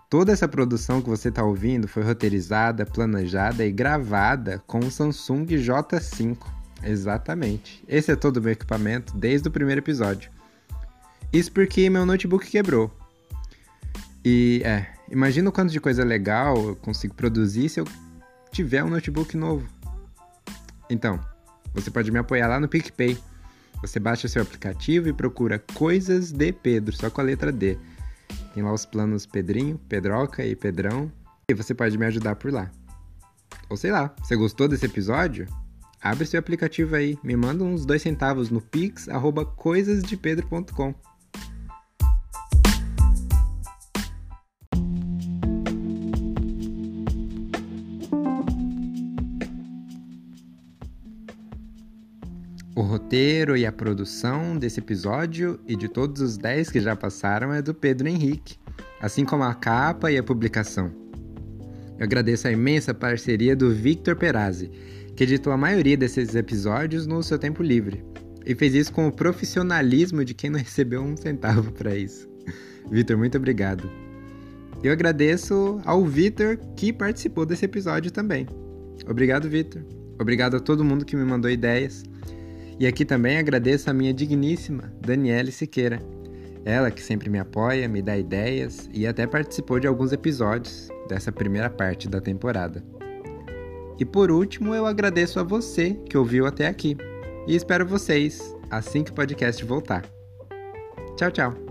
Toda 0.09 0.31
essa 0.31 0.47
produção 0.47 1.01
que 1.01 1.09
você 1.09 1.29
está 1.29 1.43
ouvindo 1.43 1.87
foi 1.87 2.03
roteirizada, 2.03 2.85
planejada 2.85 3.65
e 3.65 3.71
gravada 3.71 4.63
com 4.67 4.79
o 4.79 4.91
Samsung 4.91 5.45
J5. 5.45 6.37
Exatamente. 6.83 7.83
Esse 7.87 8.11
é 8.11 8.15
todo 8.15 8.37
o 8.37 8.41
meu 8.41 8.51
equipamento 8.51 9.17
desde 9.17 9.47
o 9.47 9.51
primeiro 9.51 9.81
episódio. 9.81 10.29
Isso 11.33 11.51
porque 11.51 11.89
meu 11.89 12.05
notebook 12.05 12.47
quebrou. 12.47 12.95
E 14.23 14.61
é, 14.63 14.87
imagina 15.09 15.49
o 15.49 15.51
quanto 15.51 15.71
de 15.71 15.79
coisa 15.79 16.03
legal 16.03 16.55
eu 16.55 16.75
consigo 16.75 17.13
produzir 17.15 17.67
se 17.67 17.79
eu 17.79 17.87
tiver 18.51 18.83
um 18.83 18.89
notebook 18.89 19.35
novo. 19.35 19.67
Então, 20.89 21.19
você 21.73 21.91
pode 21.91 22.11
me 22.11 22.19
apoiar 22.19 22.47
lá 22.47 22.59
no 22.59 22.69
PicPay 22.69 23.17
Você 23.81 23.99
baixa 23.99 24.27
seu 24.27 24.41
aplicativo 24.41 25.09
e 25.09 25.13
procura 25.13 25.59
Coisas 25.73 26.31
de 26.31 26.51
Pedro, 26.51 26.95
só 26.95 27.09
com 27.09 27.21
a 27.21 27.23
letra 27.23 27.51
D. 27.51 27.77
Tem 28.53 28.63
lá 28.63 28.73
os 28.73 28.85
planos 28.85 29.25
Pedrinho, 29.25 29.77
Pedroca 29.89 30.45
e 30.45 30.55
Pedrão. 30.55 31.11
E 31.49 31.53
você 31.53 31.73
pode 31.73 31.97
me 31.97 32.05
ajudar 32.05 32.35
por 32.35 32.51
lá. 32.51 32.71
Ou 33.69 33.77
sei 33.77 33.91
lá, 33.91 34.15
você 34.21 34.35
gostou 34.35 34.67
desse 34.67 34.85
episódio? 34.85 35.47
Abre 36.01 36.25
seu 36.25 36.39
aplicativo 36.39 36.95
aí, 36.95 37.17
me 37.23 37.35
manda 37.35 37.63
uns 37.63 37.85
dois 37.85 38.01
centavos 38.01 38.49
no 38.49 38.61
pix 38.61 39.07
roteiro 53.15 53.55
e 53.55 53.65
a 53.65 53.71
produção 53.71 54.57
desse 54.57 54.81
episódio 54.81 55.57
e 55.65 55.73
de 55.77 55.87
todos 55.87 56.21
os 56.21 56.37
10 56.37 56.69
que 56.69 56.81
já 56.81 56.97
passaram 56.97 57.53
é 57.53 57.61
do 57.61 57.73
Pedro 57.73 58.09
Henrique, 58.09 58.57
assim 58.99 59.23
como 59.23 59.43
a 59.43 59.53
capa 59.53 60.11
e 60.11 60.17
a 60.17 60.23
publicação. 60.23 60.91
Eu 61.97 62.03
agradeço 62.03 62.45
a 62.45 62.51
imensa 62.51 62.93
parceria 62.93 63.55
do 63.55 63.73
Victor 63.73 64.17
Perazzi, 64.17 64.69
que 65.15 65.23
editou 65.23 65.53
a 65.53 65.57
maioria 65.57 65.95
desses 65.95 66.35
episódios 66.35 67.07
no 67.07 67.23
seu 67.23 67.39
tempo 67.39 67.63
livre, 67.63 68.03
e 68.45 68.53
fez 68.53 68.75
isso 68.75 68.91
com 68.91 69.07
o 69.07 69.11
profissionalismo 69.13 70.25
de 70.25 70.33
quem 70.33 70.49
não 70.49 70.59
recebeu 70.59 71.01
um 71.01 71.15
centavo 71.15 71.71
para 71.71 71.95
isso. 71.95 72.27
Victor, 72.91 73.15
muito 73.15 73.37
obrigado. 73.37 73.89
Eu 74.83 74.91
agradeço 74.91 75.79
ao 75.85 76.03
Victor 76.03 76.57
que 76.75 76.91
participou 76.91 77.45
desse 77.45 77.63
episódio 77.63 78.11
também. 78.11 78.45
Obrigado, 79.07 79.47
Victor. 79.47 79.85
Obrigado 80.19 80.57
a 80.57 80.59
todo 80.59 80.83
mundo 80.83 81.05
que 81.05 81.15
me 81.15 81.23
mandou 81.23 81.49
ideias. 81.49 82.03
E 82.79 82.85
aqui 82.85 83.05
também 83.05 83.37
agradeço 83.37 83.89
a 83.89 83.93
minha 83.93 84.13
digníssima 84.13 84.93
Daniele 84.99 85.51
Siqueira. 85.51 85.99
Ela 86.65 86.91
que 86.91 87.01
sempre 87.01 87.29
me 87.29 87.39
apoia, 87.39 87.87
me 87.87 88.01
dá 88.01 88.17
ideias 88.17 88.89
e 88.93 89.05
até 89.05 89.25
participou 89.27 89.79
de 89.79 89.87
alguns 89.87 90.11
episódios 90.11 90.89
dessa 91.07 91.31
primeira 91.31 91.69
parte 91.69 92.09
da 92.09 92.19
temporada. 92.19 92.83
E 93.99 94.03
por 94.03 94.29
último, 94.29 94.75
eu 94.75 94.85
agradeço 94.85 95.39
a 95.39 95.43
você 95.43 95.93
que 96.09 96.17
ouviu 96.17 96.45
até 96.45 96.67
aqui. 96.67 96.97
E 97.47 97.55
espero 97.55 97.85
vocês 97.85 98.55
assim 98.69 99.03
que 99.03 99.11
o 99.11 99.13
podcast 99.13 99.63
voltar. 99.63 100.03
Tchau, 101.15 101.31
tchau! 101.31 101.64